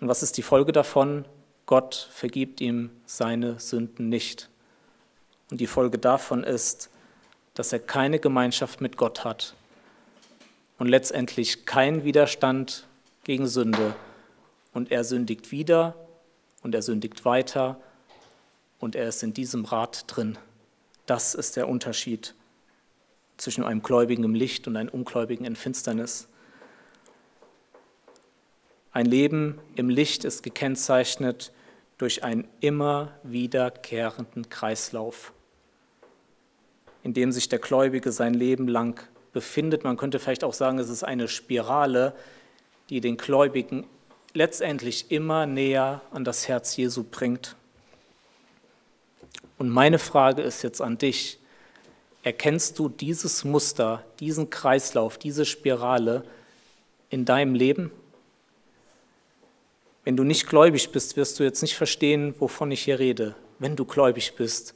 Und 0.00 0.08
was 0.08 0.22
ist 0.22 0.36
die 0.36 0.42
Folge 0.42 0.72
davon? 0.72 1.24
Gott 1.66 2.08
vergibt 2.10 2.60
ihm 2.60 2.90
seine 3.06 3.58
Sünden 3.60 4.08
nicht. 4.08 4.50
Und 5.50 5.60
die 5.60 5.66
Folge 5.66 5.98
davon 5.98 6.44
ist, 6.44 6.90
dass 7.54 7.72
er 7.72 7.78
keine 7.78 8.18
Gemeinschaft 8.18 8.80
mit 8.80 8.96
Gott 8.96 9.24
hat 9.24 9.54
und 10.78 10.88
letztendlich 10.88 11.66
keinen 11.66 12.04
Widerstand 12.04 12.86
gegen 13.24 13.46
Sünde. 13.46 13.94
Und 14.72 14.90
er 14.90 15.04
sündigt 15.04 15.50
wieder 15.50 15.94
und 16.62 16.74
er 16.74 16.82
sündigt 16.82 17.24
weiter 17.24 17.80
und 18.78 18.96
er 18.96 19.08
ist 19.08 19.22
in 19.22 19.34
diesem 19.34 19.64
Rad 19.64 20.04
drin. 20.08 20.38
Das 21.06 21.34
ist 21.34 21.56
der 21.56 21.68
Unterschied 21.68 22.34
zwischen 23.36 23.64
einem 23.64 23.82
Gläubigen 23.82 24.24
im 24.24 24.34
Licht 24.34 24.66
und 24.66 24.76
einem 24.76 24.88
Ungläubigen 24.88 25.44
in 25.44 25.56
Finsternis. 25.56 26.28
Ein 28.92 29.06
Leben 29.06 29.58
im 29.74 29.88
Licht 29.88 30.24
ist 30.24 30.42
gekennzeichnet 30.42 31.52
durch 31.98 32.24
einen 32.24 32.46
immer 32.60 33.12
wiederkehrenden 33.22 34.48
Kreislauf, 34.48 35.32
in 37.02 37.14
dem 37.14 37.32
sich 37.32 37.48
der 37.48 37.58
Gläubige 37.58 38.12
sein 38.12 38.34
Leben 38.34 38.68
lang 38.68 39.02
befindet. 39.32 39.84
Man 39.84 39.96
könnte 39.96 40.18
vielleicht 40.18 40.44
auch 40.44 40.52
sagen, 40.52 40.78
es 40.78 40.88
ist 40.88 41.04
eine 41.04 41.28
Spirale, 41.28 42.14
die 42.90 43.00
den 43.00 43.16
Gläubigen 43.16 43.86
letztendlich 44.34 45.10
immer 45.10 45.46
näher 45.46 46.00
an 46.10 46.24
das 46.24 46.48
Herz 46.48 46.76
Jesu 46.76 47.04
bringt. 47.04 47.56
Und 49.58 49.68
meine 49.68 49.98
Frage 49.98 50.42
ist 50.42 50.62
jetzt 50.62 50.80
an 50.80 50.98
dich, 50.98 51.38
erkennst 52.22 52.78
du 52.78 52.88
dieses 52.88 53.44
Muster, 53.44 54.04
diesen 54.20 54.50
Kreislauf, 54.50 55.18
diese 55.18 55.44
Spirale 55.44 56.24
in 57.10 57.24
deinem 57.24 57.54
Leben? 57.54 57.90
Wenn 60.04 60.16
du 60.16 60.24
nicht 60.24 60.48
gläubig 60.48 60.90
bist, 60.90 61.16
wirst 61.16 61.38
du 61.38 61.44
jetzt 61.44 61.62
nicht 61.62 61.76
verstehen, 61.76 62.34
wovon 62.38 62.72
ich 62.72 62.82
hier 62.82 62.98
rede. 62.98 63.36
Wenn 63.58 63.76
du 63.76 63.84
gläubig 63.84 64.34
bist 64.34 64.74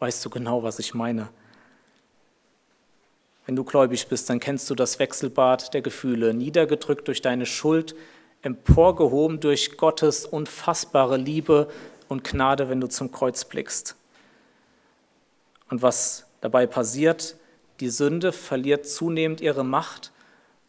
weißt 0.00 0.24
du 0.24 0.30
genau, 0.30 0.62
was 0.62 0.78
ich 0.80 0.94
meine. 0.94 1.28
Wenn 3.46 3.54
du 3.54 3.64
gläubig 3.64 4.08
bist, 4.08 4.28
dann 4.28 4.40
kennst 4.40 4.68
du 4.70 4.74
das 4.74 4.98
Wechselbad 4.98 5.72
der 5.72 5.82
Gefühle, 5.82 6.34
niedergedrückt 6.34 7.06
durch 7.06 7.22
deine 7.22 7.46
Schuld, 7.46 7.94
emporgehoben 8.42 9.40
durch 9.40 9.76
Gottes 9.76 10.26
unfassbare 10.26 11.16
Liebe 11.16 11.70
und 12.08 12.24
Gnade, 12.24 12.68
wenn 12.68 12.80
du 12.80 12.88
zum 12.88 13.12
Kreuz 13.12 13.44
blickst. 13.44 13.96
Und 15.68 15.82
was 15.82 16.26
dabei 16.40 16.66
passiert, 16.66 17.36
die 17.80 17.90
Sünde 17.90 18.32
verliert 18.32 18.86
zunehmend 18.86 19.40
ihre 19.40 19.64
Macht 19.64 20.12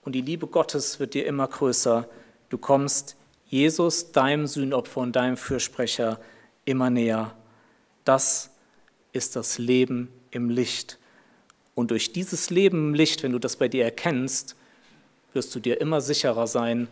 und 0.04 0.14
die 0.14 0.22
Liebe 0.22 0.48
Gottes 0.48 1.00
wird 1.00 1.14
dir 1.14 1.26
immer 1.26 1.48
größer. 1.48 2.08
Du 2.50 2.58
kommst 2.58 3.16
Jesus, 3.48 4.12
deinem 4.12 4.48
Sühnopfer 4.48 5.02
und 5.02 5.16
deinem 5.16 5.38
Fürsprecher, 5.38 6.20
immer 6.66 6.90
näher. 6.90 7.36
Das 8.06 8.52
ist 9.14 9.36
das 9.36 9.58
Leben 9.58 10.10
im 10.32 10.50
Licht. 10.50 10.98
Und 11.76 11.92
durch 11.92 12.14
dieses 12.14 12.50
Leben 12.50 12.90
im 12.90 12.94
Licht, 12.94 13.24
wenn 13.24 13.32
du 13.32 13.40
das 13.40 13.56
bei 13.56 13.68
dir 13.68 13.84
erkennst, 13.84 14.56
wirst 15.34 15.54
du 15.56 15.60
dir 15.60 15.82
immer 15.82 16.02
sicherer 16.02 16.48
sein, 16.48 16.88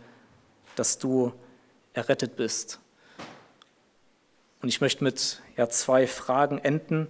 dass 0.76 0.98
du 0.98 1.32
errettet 1.92 2.36
bist. 2.36 2.78
Und 4.62 4.68
ich 4.68 4.80
möchte 4.80 5.04
mit 5.04 5.40
ja, 5.56 5.68
zwei 5.68 6.06
Fragen 6.06 6.58
enden. 6.58 7.08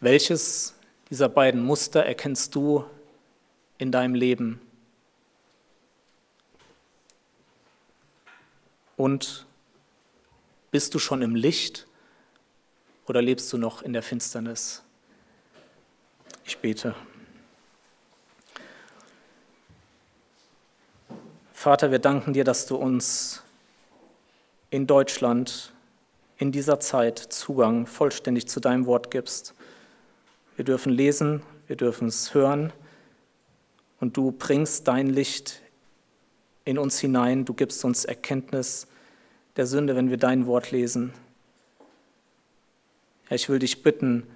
Welches 0.00 0.74
dieser 1.10 1.28
beiden 1.28 1.64
Muster 1.64 2.04
erkennst 2.04 2.54
du 2.54 2.84
in 3.78 3.90
deinem 3.90 4.14
Leben? 4.14 4.60
Und 8.96 9.46
bist 10.70 10.94
du 10.94 10.98
schon 10.98 11.22
im 11.22 11.34
Licht 11.34 11.86
oder 13.06 13.22
lebst 13.22 13.52
du 13.52 13.58
noch 13.58 13.82
in 13.82 13.92
der 13.92 14.02
Finsternis? 14.02 14.82
Ich 16.44 16.58
bete. 16.58 16.94
Vater, 21.68 21.90
wir 21.90 21.98
danken 21.98 22.32
dir, 22.32 22.44
dass 22.44 22.64
du 22.64 22.76
uns 22.76 23.42
in 24.70 24.86
Deutschland 24.86 25.74
in 26.38 26.50
dieser 26.50 26.80
Zeit 26.80 27.18
Zugang 27.18 27.86
vollständig 27.86 28.48
zu 28.48 28.58
deinem 28.58 28.86
Wort 28.86 29.10
gibst. 29.10 29.52
Wir 30.56 30.64
dürfen 30.64 30.90
lesen, 30.90 31.42
wir 31.66 31.76
dürfen 31.76 32.08
es 32.08 32.32
hören 32.32 32.72
und 34.00 34.16
du 34.16 34.32
bringst 34.32 34.88
dein 34.88 35.08
Licht 35.08 35.60
in 36.64 36.78
uns 36.78 37.00
hinein, 37.00 37.44
du 37.44 37.52
gibst 37.52 37.84
uns 37.84 38.06
Erkenntnis 38.06 38.86
der 39.56 39.66
Sünde, 39.66 39.94
wenn 39.94 40.08
wir 40.08 40.16
dein 40.16 40.46
Wort 40.46 40.70
lesen. 40.70 41.12
Herr, 43.26 43.34
ich 43.34 43.50
will 43.50 43.58
dich 43.58 43.82
bitten, 43.82 44.26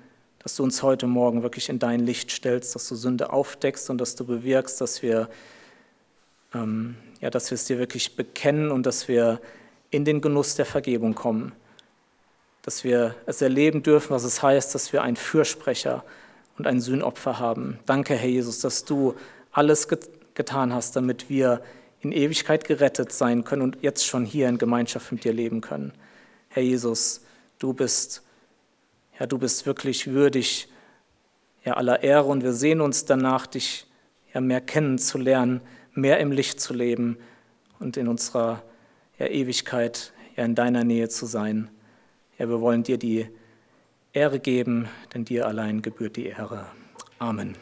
dass 0.40 0.54
du 0.56 0.64
uns 0.64 0.82
heute 0.82 1.06
Morgen 1.06 1.42
wirklich 1.42 1.70
in 1.70 1.78
dein 1.78 2.00
Licht 2.00 2.30
stellst, 2.30 2.74
dass 2.74 2.90
du 2.90 2.94
Sünde 2.94 3.32
aufdeckst 3.32 3.88
und 3.88 3.96
dass 3.96 4.16
du 4.16 4.26
bewirkst, 4.26 4.82
dass 4.82 5.00
wir, 5.00 5.30
ähm, 6.54 6.96
ja, 7.20 7.30
dass 7.30 7.50
wir 7.50 7.54
es 7.54 7.64
dir 7.64 7.78
wirklich 7.78 8.16
bekennen 8.16 8.70
und 8.70 8.86
dass 8.86 9.08
wir 9.08 9.40
in 9.90 10.04
den 10.04 10.20
Genuss 10.20 10.54
der 10.54 10.66
Vergebung 10.66 11.14
kommen, 11.14 11.52
dass 12.62 12.84
wir 12.84 13.14
es 13.26 13.42
erleben 13.42 13.82
dürfen, 13.82 14.10
was 14.10 14.24
es 14.24 14.42
heißt, 14.42 14.74
dass 14.74 14.92
wir 14.92 15.02
einen 15.02 15.16
Fürsprecher 15.16 16.04
und 16.58 16.66
ein 16.66 16.80
Sühnopfer 16.80 17.38
haben. 17.38 17.78
Danke, 17.86 18.14
Herr 18.14 18.28
Jesus, 18.28 18.60
dass 18.60 18.84
du 18.84 19.14
alles 19.50 19.88
get 19.88 20.08
getan 20.34 20.72
hast, 20.72 20.96
damit 20.96 21.28
wir 21.28 21.60
in 22.00 22.10
Ewigkeit 22.10 22.64
gerettet 22.64 23.12
sein 23.12 23.44
können 23.44 23.60
und 23.60 23.82
jetzt 23.82 24.06
schon 24.06 24.24
hier 24.24 24.48
in 24.48 24.56
Gemeinschaft 24.56 25.12
mit 25.12 25.24
dir 25.24 25.34
leben 25.34 25.60
können. 25.60 25.92
Herr 26.48 26.62
Jesus, 26.62 27.20
du 27.58 27.74
bist 27.74 28.22
ja, 29.18 29.26
du 29.26 29.38
bist 29.38 29.66
wirklich 29.66 30.08
würdig 30.08 30.68
ja, 31.64 31.74
aller 31.74 32.02
Ehre 32.02 32.24
und 32.24 32.42
wir 32.42 32.52
sehen 32.52 32.80
uns 32.80 33.04
danach, 33.04 33.46
dich 33.46 33.86
ja, 34.34 34.40
mehr 34.40 34.60
kennenzulernen, 34.60 35.60
mehr 35.94 36.20
im 36.20 36.32
Licht 36.32 36.60
zu 36.60 36.74
leben 36.74 37.18
und 37.78 37.96
in 37.96 38.08
unserer 38.08 38.62
ja, 39.18 39.26
Ewigkeit 39.26 40.12
ja, 40.36 40.44
in 40.44 40.54
deiner 40.54 40.84
Nähe 40.84 41.08
zu 41.08 41.26
sein. 41.26 41.68
Ja, 42.38 42.48
wir 42.48 42.60
wollen 42.60 42.82
dir 42.82 42.98
die 42.98 43.28
Ehre 44.12 44.40
geben, 44.40 44.88
denn 45.14 45.24
dir 45.24 45.46
allein 45.46 45.82
gebührt 45.82 46.16
die 46.16 46.26
Ehre. 46.26 46.66
Amen. 47.18 47.56